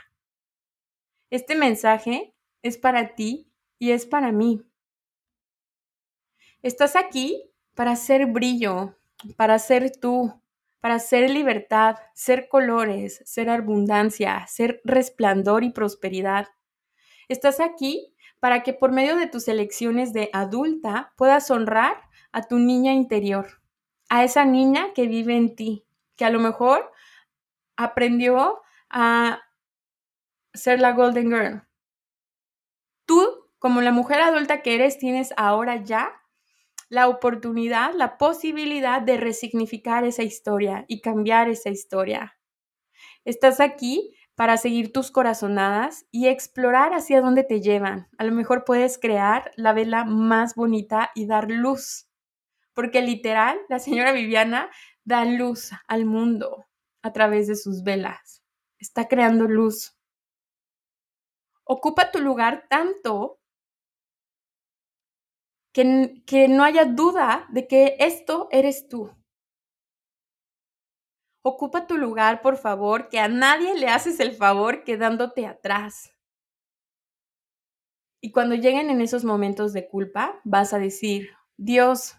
Este 1.31 1.57
mensaje 1.57 2.35
es 2.61 2.76
para 2.76 3.14
ti 3.14 3.50
y 3.78 3.92
es 3.92 4.05
para 4.05 4.33
mí. 4.33 4.62
Estás 6.61 6.94
aquí 6.94 7.50
para 7.74 7.96
ser 7.96 8.26
brillo, 8.26 8.98
para 9.37 9.59
ser 9.59 9.90
tú, 9.98 10.42
para 10.81 10.98
ser 10.98 11.31
libertad, 11.31 11.96
ser 12.14 12.48
colores, 12.48 13.22
ser 13.24 13.48
abundancia, 13.50 14.46
ser 14.48 14.81
resplandor 14.85 15.64
y 15.64 15.70
prosperidad. 15.70 16.48
Estás 17.28 17.61
aquí 17.61 18.12
para 18.42 18.64
que 18.64 18.72
por 18.72 18.90
medio 18.90 19.14
de 19.14 19.28
tus 19.28 19.46
elecciones 19.46 20.12
de 20.12 20.28
adulta 20.33 21.12
puedas 21.16 21.48
honrar 21.52 22.02
a 22.33 22.42
tu 22.42 22.59
niña 22.59 22.92
interior 22.92 23.62
a 24.12 24.24
esa 24.24 24.44
niña 24.44 24.92
que 24.92 25.07
vive 25.07 25.35
en 25.35 25.57
ti, 25.57 25.87
que 26.16 26.26
a 26.26 26.31
lo 26.31 26.38
mejor 26.38 26.92
aprendió 27.76 28.61
a 28.90 29.40
ser 30.52 30.81
la 30.81 30.92
Golden 30.92 31.28
Girl. 31.31 31.62
Tú, 33.07 33.48
como 33.59 33.81
la 33.81 33.90
mujer 33.90 34.20
adulta 34.20 34.61
que 34.61 34.74
eres, 34.74 34.98
tienes 34.98 35.33
ahora 35.38 35.83
ya 35.83 36.12
la 36.90 37.09
oportunidad, 37.09 37.94
la 37.94 38.18
posibilidad 38.18 39.00
de 39.00 39.16
resignificar 39.16 40.05
esa 40.05 40.24
historia 40.24 40.85
y 40.88 41.00
cambiar 41.00 41.48
esa 41.48 41.70
historia. 41.70 42.37
Estás 43.24 43.61
aquí 43.61 44.14
para 44.35 44.57
seguir 44.57 44.92
tus 44.92 45.11
corazonadas 45.11 46.07
y 46.11 46.29
explorar 46.29 46.92
hacia 46.95 47.21
dónde 47.21 47.45
te 47.45 47.61
llevan. 47.61 48.09
A 48.18 48.25
lo 48.25 48.33
mejor 48.33 48.64
puedes 48.64 48.99
crear 48.99 49.51
la 49.57 49.73
vela 49.73 50.05
más 50.05 50.55
bonita 50.55 51.11
y 51.14 51.27
dar 51.27 51.51
luz 51.51 52.09
porque 52.75 53.03
literal, 53.03 53.59
la 53.68 53.79
señora 53.79 54.12
Viviana 54.12 54.71
da 55.05 55.25
luz 55.25 55.71
al 55.88 56.07
mundo 56.07 56.66
a 57.03 57.12
través 57.12 57.47
de 57.47 57.57
sus 57.57 57.83
velas. 57.83 58.42
Está 58.79 59.09
creando 59.09 59.47
luz. 59.47 59.97
Ocupa 61.64 62.11
tu 62.11 62.21
lugar 62.21 62.66
tanto 62.68 63.40
que, 65.73 66.23
que 66.27 66.49
no 66.49 66.64
haya 66.64 66.85
duda 66.85 67.47
de 67.51 67.66
que 67.66 67.97
esto 67.99 68.49
eres 68.51 68.88
tú. 68.88 69.11
Ocupa 71.42 71.87
tu 71.87 71.96
lugar, 71.96 72.40
por 72.40 72.57
favor, 72.57 73.09
que 73.09 73.18
a 73.18 73.28
nadie 73.28 73.74
le 73.74 73.88
haces 73.88 74.20
el 74.20 74.33
favor 74.33 74.85
quedándote 74.85 75.46
atrás. 75.46 76.12
Y 78.20 78.31
cuando 78.31 78.55
lleguen 78.55 78.90
en 78.90 79.00
esos 79.00 79.24
momentos 79.24 79.72
de 79.72 79.88
culpa, 79.88 80.40
vas 80.44 80.72
a 80.72 80.78
decir, 80.78 81.31
Dios, 81.57 82.16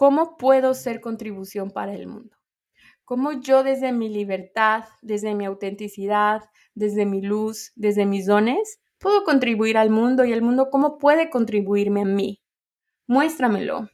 ¿Cómo 0.00 0.38
puedo 0.38 0.72
ser 0.72 1.02
contribución 1.02 1.72
para 1.72 1.94
el 1.94 2.06
mundo? 2.06 2.34
¿Cómo 3.04 3.32
yo 3.32 3.62
desde 3.62 3.92
mi 3.92 4.08
libertad, 4.08 4.84
desde 5.02 5.34
mi 5.34 5.44
autenticidad, 5.44 6.40
desde 6.74 7.04
mi 7.04 7.20
luz, 7.20 7.72
desde 7.76 8.06
mis 8.06 8.24
dones, 8.24 8.80
puedo 8.96 9.24
contribuir 9.24 9.76
al 9.76 9.90
mundo 9.90 10.24
y 10.24 10.32
el 10.32 10.40
mundo 10.40 10.70
cómo 10.70 10.96
puede 10.96 11.28
contribuirme 11.28 12.00
a 12.00 12.06
mí? 12.06 12.40
Muéstramelo. 13.06 13.90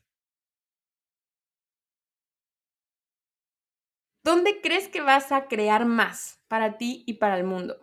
¿Dónde 4.26 4.60
crees 4.60 4.88
que 4.88 5.02
vas 5.02 5.30
a 5.30 5.46
crear 5.46 5.86
más 5.86 6.42
para 6.48 6.78
ti 6.78 7.04
y 7.06 7.12
para 7.14 7.36
el 7.38 7.44
mundo? 7.44 7.76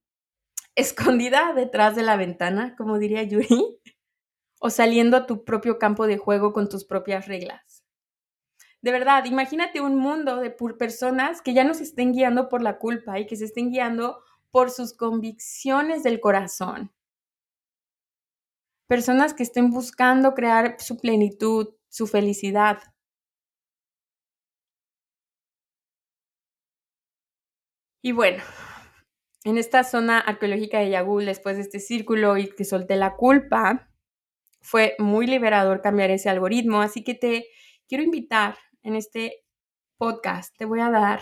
¿Escondida 0.74 1.52
detrás 1.52 1.94
de 1.94 2.02
la 2.02 2.16
ventana, 2.16 2.74
como 2.76 2.98
diría 2.98 3.22
Yuri? 3.24 3.78
o 4.58 4.70
saliendo 4.70 5.18
a 5.18 5.26
tu 5.26 5.44
propio 5.44 5.78
campo 5.78 6.06
de 6.06 6.16
juego 6.16 6.54
con 6.54 6.70
tus 6.70 6.86
propias 6.86 7.28
reglas. 7.28 7.84
De 8.80 8.90
verdad, 8.90 9.26
imagínate 9.26 9.82
un 9.82 9.96
mundo 9.96 10.36
de 10.36 10.48
personas 10.50 11.42
que 11.42 11.52
ya 11.52 11.62
no 11.62 11.74
se 11.74 11.82
estén 11.82 12.14
guiando 12.14 12.48
por 12.48 12.62
la 12.62 12.78
culpa 12.78 13.18
y 13.18 13.26
que 13.26 13.36
se 13.36 13.44
estén 13.44 13.70
guiando 13.70 14.22
por 14.50 14.70
sus 14.70 14.94
convicciones 14.94 16.02
del 16.02 16.20
corazón. 16.20 16.90
Personas 18.88 19.34
que 19.34 19.42
estén 19.42 19.70
buscando 19.70 20.32
crear 20.32 20.76
su 20.80 20.96
plenitud, 20.96 21.74
su 21.90 22.06
felicidad. 22.06 22.78
Y 28.06 28.12
bueno, 28.12 28.40
en 29.42 29.58
esta 29.58 29.82
zona 29.82 30.20
arqueológica 30.20 30.78
de 30.78 30.90
Yagul, 30.90 31.24
después 31.24 31.56
de 31.56 31.62
este 31.62 31.80
círculo 31.80 32.36
y 32.36 32.48
que 32.54 32.64
solté 32.64 32.94
la 32.94 33.16
culpa, 33.16 33.90
fue 34.60 34.94
muy 35.00 35.26
liberador 35.26 35.82
cambiar 35.82 36.12
ese 36.12 36.28
algoritmo, 36.28 36.82
así 36.82 37.02
que 37.02 37.14
te 37.14 37.48
quiero 37.88 38.04
invitar 38.04 38.58
en 38.84 38.94
este 38.94 39.44
podcast, 39.98 40.56
te 40.56 40.66
voy 40.66 40.78
a 40.78 40.90
dar 40.90 41.20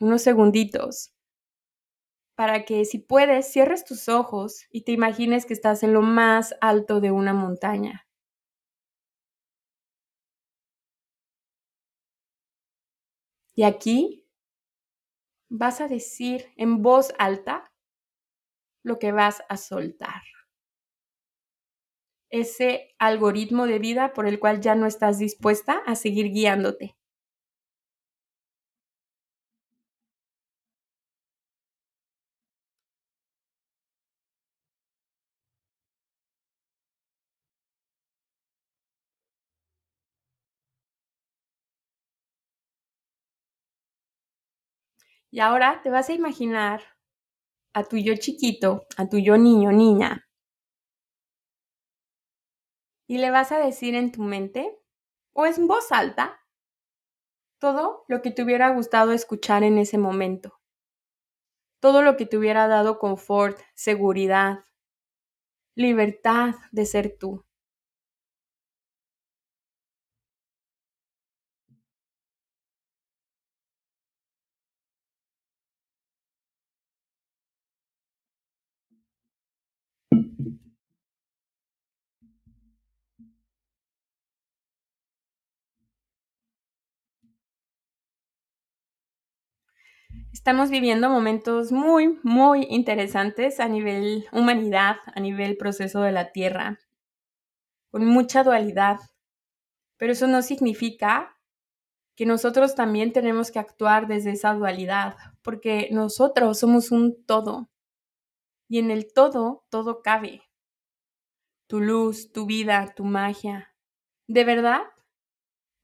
unos 0.00 0.22
segunditos 0.22 1.12
para 2.34 2.64
que 2.64 2.84
si 2.86 2.98
puedes 2.98 3.46
cierres 3.52 3.84
tus 3.84 4.08
ojos 4.08 4.64
y 4.72 4.82
te 4.82 4.90
imagines 4.90 5.46
que 5.46 5.54
estás 5.54 5.84
en 5.84 5.92
lo 5.92 6.02
más 6.02 6.56
alto 6.60 7.00
de 7.00 7.12
una 7.12 7.34
montaña. 7.34 8.04
Y 13.54 13.62
aquí 13.62 14.25
vas 15.48 15.80
a 15.80 15.88
decir 15.88 16.46
en 16.56 16.82
voz 16.82 17.12
alta 17.18 17.70
lo 18.84 18.98
que 18.98 19.12
vas 19.12 19.42
a 19.50 19.56
soltar 19.58 20.22
ese 22.30 22.94
algoritmo 23.00 23.66
de 23.66 23.80
vida 23.80 24.12
por 24.12 24.26
el 24.28 24.38
cual 24.38 24.60
ya 24.60 24.74
no 24.76 24.86
estás 24.86 25.18
dispuesta 25.18 25.82
a 25.86 25.96
seguir 25.96 26.30
guiándote. 26.30 26.95
Y 45.36 45.40
ahora 45.40 45.82
te 45.82 45.90
vas 45.90 46.08
a 46.08 46.14
imaginar 46.14 46.80
a 47.74 47.84
tu 47.84 47.98
yo 47.98 48.14
chiquito, 48.16 48.86
a 48.96 49.06
tu 49.06 49.18
yo 49.18 49.36
niño, 49.36 49.70
niña, 49.70 50.26
y 53.06 53.18
le 53.18 53.30
vas 53.30 53.52
a 53.52 53.58
decir 53.58 53.94
en 53.94 54.12
tu 54.12 54.22
mente 54.22 54.78
o 55.34 55.44
en 55.44 55.66
voz 55.66 55.92
alta 55.92 56.40
todo 57.60 58.06
lo 58.08 58.22
que 58.22 58.30
te 58.30 58.42
hubiera 58.42 58.70
gustado 58.70 59.12
escuchar 59.12 59.62
en 59.62 59.76
ese 59.76 59.98
momento. 59.98 60.58
todo 61.80 62.02
lo 62.02 62.16
que 62.16 62.26
te 62.26 62.36
hubiera 62.36 62.66
dado 62.66 62.98
confort, 62.98 63.60
seguridad, 63.74 64.64
libertad 65.76 66.54
de 66.72 66.86
ser 66.86 67.16
tú. 67.18 67.44
Estamos 90.32 90.70
viviendo 90.70 91.08
momentos 91.08 91.72
muy, 91.72 92.18
muy 92.22 92.66
interesantes 92.70 93.60
a 93.60 93.68
nivel 93.68 94.26
humanidad, 94.32 94.96
a 95.14 95.20
nivel 95.20 95.56
proceso 95.56 96.02
de 96.02 96.12
la 96.12 96.32
Tierra, 96.32 96.78
con 97.90 98.04
mucha 98.06 98.44
dualidad. 98.44 98.98
Pero 99.96 100.12
eso 100.12 100.26
no 100.26 100.42
significa 100.42 101.36
que 102.16 102.26
nosotros 102.26 102.74
también 102.74 103.12
tenemos 103.12 103.50
que 103.50 103.58
actuar 103.58 104.06
desde 104.06 104.32
esa 104.32 104.54
dualidad, 104.54 105.16
porque 105.42 105.88
nosotros 105.92 106.58
somos 106.58 106.90
un 106.90 107.24
todo. 107.24 107.68
Y 108.68 108.78
en 108.78 108.90
el 108.90 109.12
todo, 109.12 109.64
todo 109.70 110.02
cabe. 110.02 110.42
Tu 111.68 111.80
luz, 111.80 112.32
tu 112.32 112.46
vida, 112.46 112.92
tu 112.94 113.04
magia. 113.04 113.74
¿De 114.28 114.44
verdad? 114.44 114.82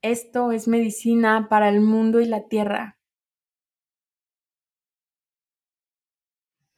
Esto 0.01 0.51
es 0.51 0.67
medicina 0.67 1.47
para 1.49 1.69
el 1.69 1.81
mundo 1.81 2.19
y 2.19 2.25
la 2.25 2.47
tierra. 2.47 2.97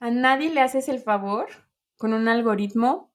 A 0.05 0.11
nadie 0.11 0.51
le 0.51 0.61
haces 0.61 0.87
el 0.87 0.99
favor 0.99 1.47
con 1.97 2.13
un 2.13 2.27
algoritmo, 2.27 3.11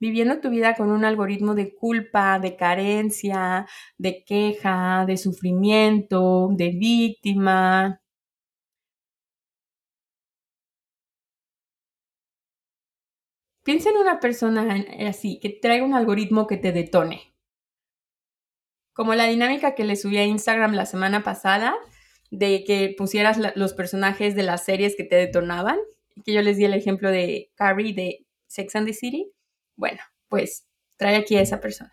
viviendo 0.00 0.40
tu 0.40 0.48
vida 0.48 0.74
con 0.74 0.90
un 0.90 1.04
algoritmo 1.04 1.54
de 1.54 1.74
culpa, 1.74 2.38
de 2.38 2.56
carencia, 2.56 3.66
de 3.98 4.24
queja, 4.24 5.04
de 5.06 5.18
sufrimiento, 5.18 6.48
de 6.52 6.70
víctima. 6.70 8.00
Piensa 13.62 13.90
en 13.90 13.98
una 13.98 14.18
persona 14.18 14.82
así, 15.06 15.38
que 15.40 15.50
traiga 15.50 15.84
un 15.84 15.92
algoritmo 15.92 16.46
que 16.46 16.56
te 16.56 16.72
detone. 16.72 17.34
Como 18.94 19.14
la 19.14 19.26
dinámica 19.26 19.74
que 19.74 19.84
le 19.84 19.96
subí 19.96 20.16
a 20.16 20.24
Instagram 20.24 20.72
la 20.72 20.86
semana 20.86 21.22
pasada, 21.22 21.74
de 22.30 22.64
que 22.64 22.94
pusieras 22.96 23.38
los 23.56 23.74
personajes 23.74 24.34
de 24.34 24.42
las 24.42 24.64
series 24.64 24.96
que 24.96 25.04
te 25.04 25.16
detonaban 25.16 25.78
que 26.22 26.32
yo 26.32 26.42
les 26.42 26.56
di 26.56 26.64
el 26.64 26.74
ejemplo 26.74 27.10
de 27.10 27.50
Carrie 27.54 27.92
de 27.92 28.26
Sex 28.46 28.76
and 28.76 28.86
the 28.86 28.92
City, 28.92 29.32
bueno, 29.76 30.00
pues 30.28 30.68
trae 30.96 31.16
aquí 31.16 31.36
a 31.36 31.42
esa 31.42 31.60
persona. 31.60 31.92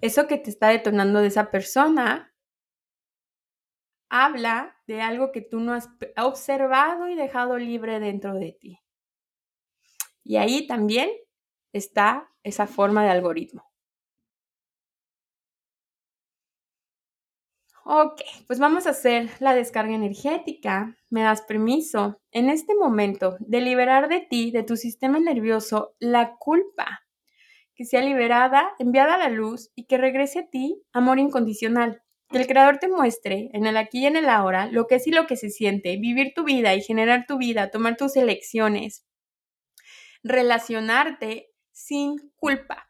Eso 0.00 0.26
que 0.26 0.38
te 0.38 0.50
está 0.50 0.68
detonando 0.68 1.20
de 1.20 1.28
esa 1.28 1.50
persona 1.50 2.34
habla 4.10 4.76
de 4.86 5.00
algo 5.00 5.32
que 5.32 5.40
tú 5.40 5.60
no 5.60 5.72
has 5.72 5.88
observado 6.16 7.08
y 7.08 7.14
dejado 7.14 7.58
libre 7.58 7.98
dentro 7.98 8.34
de 8.34 8.52
ti. 8.52 8.80
Y 10.22 10.36
ahí 10.36 10.66
también 10.66 11.10
está 11.72 12.32
esa 12.42 12.66
forma 12.66 13.04
de 13.04 13.10
algoritmo. 13.10 13.64
Ok, 17.88 18.20
pues 18.48 18.58
vamos 18.58 18.88
a 18.88 18.90
hacer 18.90 19.30
la 19.38 19.54
descarga 19.54 19.94
energética. 19.94 20.96
Me 21.08 21.22
das 21.22 21.42
permiso 21.42 22.20
en 22.32 22.50
este 22.50 22.74
momento 22.74 23.36
de 23.38 23.60
liberar 23.60 24.08
de 24.08 24.26
ti, 24.28 24.50
de 24.50 24.64
tu 24.64 24.76
sistema 24.76 25.20
nervioso, 25.20 25.94
la 26.00 26.34
culpa. 26.36 27.04
Que 27.76 27.84
sea 27.84 28.00
liberada, 28.00 28.72
enviada 28.80 29.14
a 29.14 29.18
la 29.18 29.28
luz 29.28 29.70
y 29.76 29.86
que 29.86 29.98
regrese 29.98 30.40
a 30.40 30.48
ti 30.48 30.82
amor 30.92 31.20
incondicional. 31.20 32.02
Que 32.28 32.38
el 32.38 32.48
Creador 32.48 32.78
te 32.78 32.88
muestre 32.88 33.50
en 33.52 33.66
el 33.66 33.76
aquí 33.76 34.00
y 34.00 34.06
en 34.06 34.16
el 34.16 34.28
ahora 34.30 34.66
lo 34.66 34.88
que 34.88 34.96
es 34.96 35.06
y 35.06 35.12
lo 35.12 35.28
que 35.28 35.36
se 35.36 35.50
siente, 35.50 35.96
vivir 35.96 36.32
tu 36.34 36.42
vida 36.42 36.74
y 36.74 36.82
generar 36.82 37.24
tu 37.28 37.38
vida, 37.38 37.70
tomar 37.70 37.96
tus 37.96 38.16
elecciones, 38.16 39.06
relacionarte 40.24 41.52
sin 41.70 42.16
culpa 42.34 42.86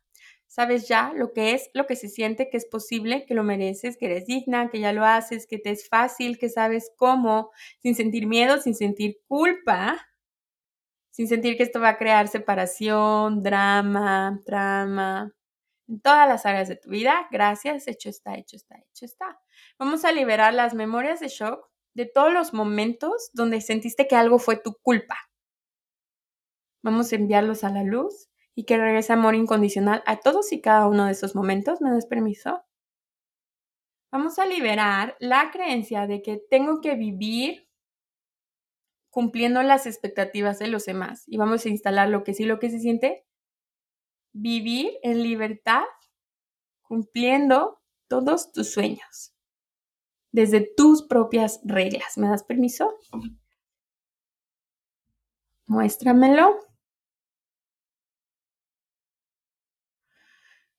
sabes 0.57 0.89
ya 0.89 1.13
lo 1.15 1.35
que 1.35 1.53
es, 1.53 1.69
lo 1.75 1.87
que 1.87 1.97
se 1.97 2.09
siente, 2.09 2.49
que 2.49 2.57
es 2.57 2.65
posible, 2.65 3.27
que 3.27 3.35
lo 3.35 3.45
mereces, 3.45 3.99
que 3.99 4.07
eres 4.07 4.25
digna, 4.25 4.71
que 4.71 4.81
ya 4.81 4.95
lo 4.95 5.05
haces, 5.05 5.47
que 5.47 5.59
te 5.59 5.69
es 5.71 5.87
fácil, 5.87 6.39
que 6.39 6.49
sabes 6.49 6.91
cómo, 6.97 7.51
sin 7.81 7.95
sentir 7.95 8.27
miedo, 8.27 8.59
sin 8.63 8.75
sentir 8.75 9.19
culpa, 9.29 10.09
sin 11.11 11.29
sentir 11.29 11.59
que 11.59 11.63
esto 11.63 11.79
va 11.79 11.91
a 11.91 11.99
crear 11.99 12.29
separación, 12.29 13.43
drama, 13.43 14.41
trama, 14.47 15.31
en 15.89 16.01
todas 16.01 16.27
las 16.27 16.47
áreas 16.47 16.69
de 16.69 16.77
tu 16.77 16.89
vida. 16.89 17.29
Gracias, 17.31 17.87
hecho 17.87 18.09
está, 18.09 18.37
hecho 18.37 18.57
está, 18.57 18.77
hecho 18.79 19.05
está. 19.05 19.39
Vamos 19.79 20.07
a 20.07 20.13
liberar 20.13 20.55
las 20.55 20.73
memorias 20.73 21.21
de 21.21 21.29
shock 21.29 21.69
de 21.93 22.07
todos 22.07 22.33
los 22.33 22.55
momentos 22.55 23.29
donde 23.35 23.61
sentiste 23.61 24.09
que 24.09 24.17
algo 24.17 24.39
fue 24.39 24.57
tu 24.57 24.73
culpa. 24.81 25.19
Vamos 26.83 27.13
a 27.13 27.17
enviarlos 27.17 27.63
a 27.63 27.69
la 27.69 27.83
luz 27.83 28.31
y 28.57 28.65
que 28.65 28.79
regrese 28.79 29.13
amor 29.13 29.35
incondicional 29.35 30.03
a 30.07 30.17
todos 30.17 30.51
y 30.51 30.61
cada 30.63 30.89
uno 30.89 31.05
de 31.05 31.13
esos 31.13 31.37
momentos. 31.37 31.81
¿Me 31.83 31.91
das 31.91 32.07
permiso? 32.07 32.65
Vamos 34.11 34.39
a 34.39 34.47
liberar 34.47 35.15
la 35.21 35.51
creencia 35.53 36.07
de 36.07 36.23
que 36.23 36.39
tengo 36.51 36.81
que 36.81 36.95
vivir 36.95 37.69
cumpliendo 39.11 39.63
las 39.63 39.87
expectativas 39.87 40.59
de 40.59 40.69
los 40.69 40.87
demás 40.87 41.25
y 41.27 41.37
vamos 41.37 41.67
a 41.67 41.69
instalar 41.69 42.09
lo 42.09 42.25
que 42.25 42.33
sí, 42.33 42.45
lo 42.45 42.59
que 42.59 42.71
se 42.71 42.81
siente, 42.81 43.27
vivir 44.33 44.91
en 45.03 45.23
libertad 45.23 45.85
cumpliendo 46.81 47.83
todos 48.09 48.53
tus 48.53 48.73
sueños 48.73 49.35
desde 50.33 50.63
tus 50.77 51.03
propias 51.03 51.61
reglas. 51.65 52.17
¿Me 52.17 52.29
das 52.29 52.43
permiso? 52.43 52.95
Muéstramelo. 55.67 56.76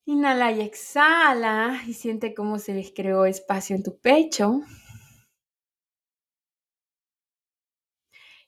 Inhala 0.10 0.54
y 0.54 0.62
exhala 0.62 1.82
y 1.86 1.94
siente 1.94 2.34
cómo 2.34 2.60
se 2.60 2.74
les 2.74 2.94
creó 2.96 3.26
espacio 3.26 3.76
en 3.76 3.84
tu 3.84 4.00
pecho. 4.00 4.62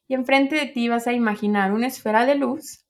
Y 0.07 0.13
enfrente 0.13 0.55
de 0.55 0.67
ti 0.67 0.87
vas 0.87 1.05
a 1.07 1.11
imaginar 1.11 1.73
una 1.73 1.87
esfera 1.87 2.25
de 2.25 2.35
luz. 2.35 2.85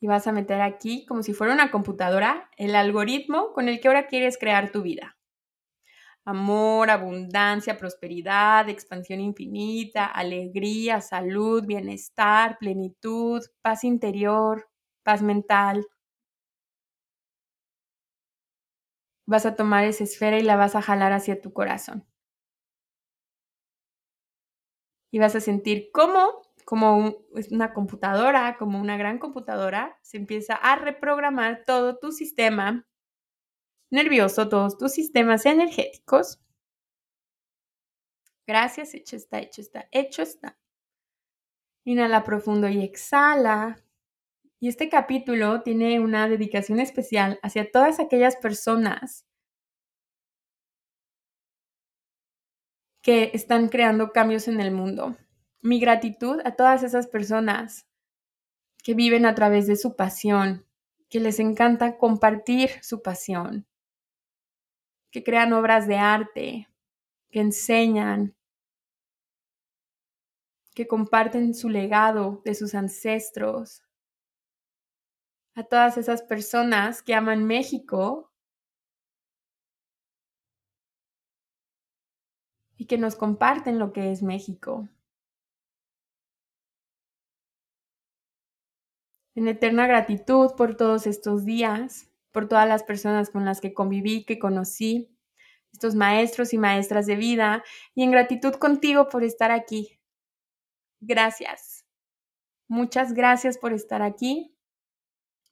Y 0.00 0.06
vas 0.06 0.26
a 0.26 0.32
meter 0.32 0.62
aquí, 0.62 1.04
como 1.04 1.22
si 1.22 1.34
fuera 1.34 1.52
una 1.52 1.70
computadora, 1.70 2.50
el 2.56 2.74
algoritmo 2.74 3.52
con 3.52 3.68
el 3.68 3.78
que 3.78 3.88
ahora 3.88 4.06
quieres 4.06 4.38
crear 4.38 4.72
tu 4.72 4.80
vida. 4.80 5.18
Amor, 6.24 6.88
abundancia, 6.88 7.76
prosperidad, 7.76 8.70
expansión 8.70 9.20
infinita, 9.20 10.06
alegría, 10.06 11.02
salud, 11.02 11.66
bienestar, 11.66 12.56
plenitud, 12.58 13.42
paz 13.60 13.84
interior, 13.84 14.70
paz 15.02 15.20
mental, 15.20 15.86
vas 19.26 19.46
a 19.46 19.56
tomar 19.56 19.84
esa 19.84 20.04
esfera 20.04 20.38
y 20.38 20.42
la 20.42 20.56
vas 20.56 20.74
a 20.76 20.82
jalar 20.82 21.12
hacia 21.12 21.40
tu 21.40 21.52
corazón. 21.52 22.06
Y 25.12 25.18
vas 25.18 25.36
a 25.36 25.40
sentir 25.40 25.90
cómo, 25.92 26.42
como 26.64 27.16
una 27.50 27.72
computadora, 27.72 28.56
como 28.58 28.80
una 28.80 28.96
gran 28.96 29.18
computadora, 29.18 29.98
se 30.02 30.16
empieza 30.16 30.54
a 30.54 30.76
reprogramar 30.76 31.64
todo 31.64 31.98
tu 31.98 32.10
sistema 32.10 32.86
nervioso, 33.90 34.48
todos 34.48 34.76
tus 34.76 34.92
sistemas 34.92 35.46
energéticos. 35.46 36.40
Gracias, 38.46 38.94
hecho 38.94 39.16
está, 39.16 39.38
hecho 39.38 39.60
está, 39.62 39.88
hecho 39.90 40.22
está. 40.22 40.58
Inhala 41.84 42.24
profundo 42.24 42.68
y 42.68 42.82
exhala. 42.82 43.83
Y 44.64 44.68
este 44.68 44.88
capítulo 44.88 45.60
tiene 45.60 46.00
una 46.00 46.26
dedicación 46.26 46.80
especial 46.80 47.38
hacia 47.42 47.70
todas 47.70 48.00
aquellas 48.00 48.36
personas 48.36 49.26
que 53.02 53.30
están 53.34 53.68
creando 53.68 54.10
cambios 54.12 54.48
en 54.48 54.62
el 54.62 54.70
mundo. 54.70 55.18
Mi 55.60 55.78
gratitud 55.80 56.40
a 56.46 56.56
todas 56.56 56.82
esas 56.82 57.06
personas 57.06 57.86
que 58.82 58.94
viven 58.94 59.26
a 59.26 59.34
través 59.34 59.66
de 59.66 59.76
su 59.76 59.96
pasión, 59.96 60.64
que 61.10 61.20
les 61.20 61.40
encanta 61.40 61.98
compartir 61.98 62.70
su 62.80 63.02
pasión, 63.02 63.66
que 65.10 65.22
crean 65.22 65.52
obras 65.52 65.86
de 65.86 65.96
arte, 65.96 66.68
que 67.30 67.40
enseñan, 67.40 68.34
que 70.74 70.86
comparten 70.86 71.52
su 71.52 71.68
legado 71.68 72.40
de 72.46 72.54
sus 72.54 72.74
ancestros, 72.74 73.83
a 75.54 75.64
todas 75.64 75.96
esas 75.98 76.22
personas 76.22 77.02
que 77.02 77.14
aman 77.14 77.44
México, 77.44 78.30
y 82.76 82.86
que 82.86 82.98
nos 82.98 83.16
comparten 83.16 83.78
lo 83.78 83.92
que 83.92 84.10
es 84.12 84.22
México. 84.22 84.88
En 89.34 89.48
eterna 89.48 89.86
gratitud 89.86 90.52
por 90.56 90.76
todos 90.76 91.06
estos 91.06 91.44
días, 91.44 92.10
por 92.30 92.48
todas 92.48 92.68
las 92.68 92.82
personas 92.82 93.30
con 93.30 93.44
las 93.44 93.60
que 93.60 93.74
conviví, 93.74 94.24
que 94.24 94.38
conocí, 94.38 95.10
estos 95.72 95.94
maestros 95.94 96.52
y 96.52 96.58
maestras 96.58 97.06
de 97.06 97.16
vida, 97.16 97.64
y 97.94 98.04
en 98.04 98.12
gratitud 98.12 98.54
contigo 98.54 99.08
por 99.08 99.24
estar 99.24 99.50
aquí. 99.50 99.98
Gracias. 101.00 101.84
Muchas 102.68 103.12
gracias 103.12 103.58
por 103.58 103.72
estar 103.72 104.02
aquí. 104.02 104.53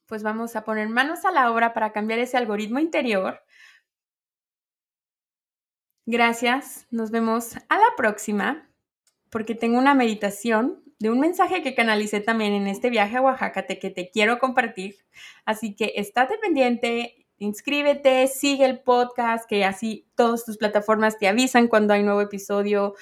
Pues 0.06 0.22
vamos 0.22 0.56
a 0.56 0.64
poner 0.64 0.88
manos 0.88 1.24
a 1.24 1.32
la 1.32 1.50
obra 1.50 1.72
para 1.74 1.92
cambiar 1.92 2.18
ese 2.18 2.36
algoritmo 2.36 2.78
interior. 2.78 3.40
Gracias. 6.06 6.86
Nos 6.90 7.10
vemos 7.10 7.56
a 7.68 7.76
la 7.78 7.96
próxima 7.96 8.68
porque 9.30 9.54
tengo 9.54 9.78
una 9.78 9.94
meditación 9.94 10.82
de 10.98 11.10
un 11.10 11.18
mensaje 11.18 11.62
que 11.62 11.74
canalicé 11.74 12.20
también 12.20 12.52
en 12.52 12.66
este 12.68 12.90
viaje 12.90 13.16
a 13.16 13.22
Oaxaca 13.22 13.66
que 13.66 13.90
te 13.90 14.10
quiero 14.10 14.38
compartir. 14.38 14.96
Así 15.44 15.74
que 15.74 15.94
estate 15.96 16.38
pendiente, 16.38 17.26
inscríbete, 17.38 18.28
sigue 18.28 18.64
el 18.64 18.80
podcast, 18.80 19.48
que 19.48 19.64
así 19.64 20.06
todas 20.14 20.44
tus 20.44 20.58
plataformas 20.58 21.18
te 21.18 21.28
avisan 21.28 21.66
cuando 21.66 21.94
hay 21.94 22.02
nuevo 22.02 22.20
episodio. 22.20 22.94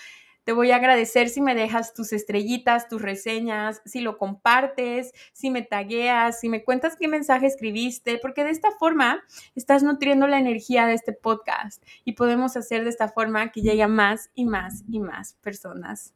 Te 0.45 0.53
voy 0.53 0.71
a 0.71 0.77
agradecer 0.77 1.29
si 1.29 1.41
me 1.41 1.55
dejas 1.55 1.95
tus 1.95 2.13
estrellitas, 2.13 2.89
tus 2.89 3.03
reseñas, 3.03 3.83
si 3.85 4.01
lo 4.01 4.19
compartes, 4.19 5.13
si 5.33 5.51
me 5.51 5.63
tagueas, 5.63 6.41
si 6.41 6.49
me 6.49 6.65
cuentas 6.65 6.97
qué 6.97 7.09
mensaje 7.09 7.47
escribiste, 7.47 8.19
porque 8.19 8.45
de 8.45 8.51
esta 8.51 8.71
forma 8.73 9.23
estás 9.55 9.83
nutriendo 9.83 10.27
la 10.27 10.39
energía 10.39 10.87
de 10.87 10.95
este 10.95 11.13
podcast 11.13 11.83
y 12.05 12.13
podemos 12.13 12.57
hacer 12.57 12.85
de 12.85 12.91
esta 12.91 13.09
forma 13.09 13.53
que 13.53 13.63
llegue 13.63 13.83
a 13.83 13.89
más 13.89 14.31
y 14.35 14.45
más 14.45 14.83
y 14.89 15.01
más 15.01 15.35
personas 15.43 16.15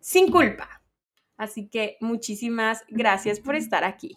sin 0.00 0.30
culpa. 0.30 0.82
Así 1.36 1.68
que 1.68 1.96
muchísimas 2.00 2.84
gracias 2.88 3.40
por 3.40 3.56
estar 3.56 3.84
aquí. 3.84 4.16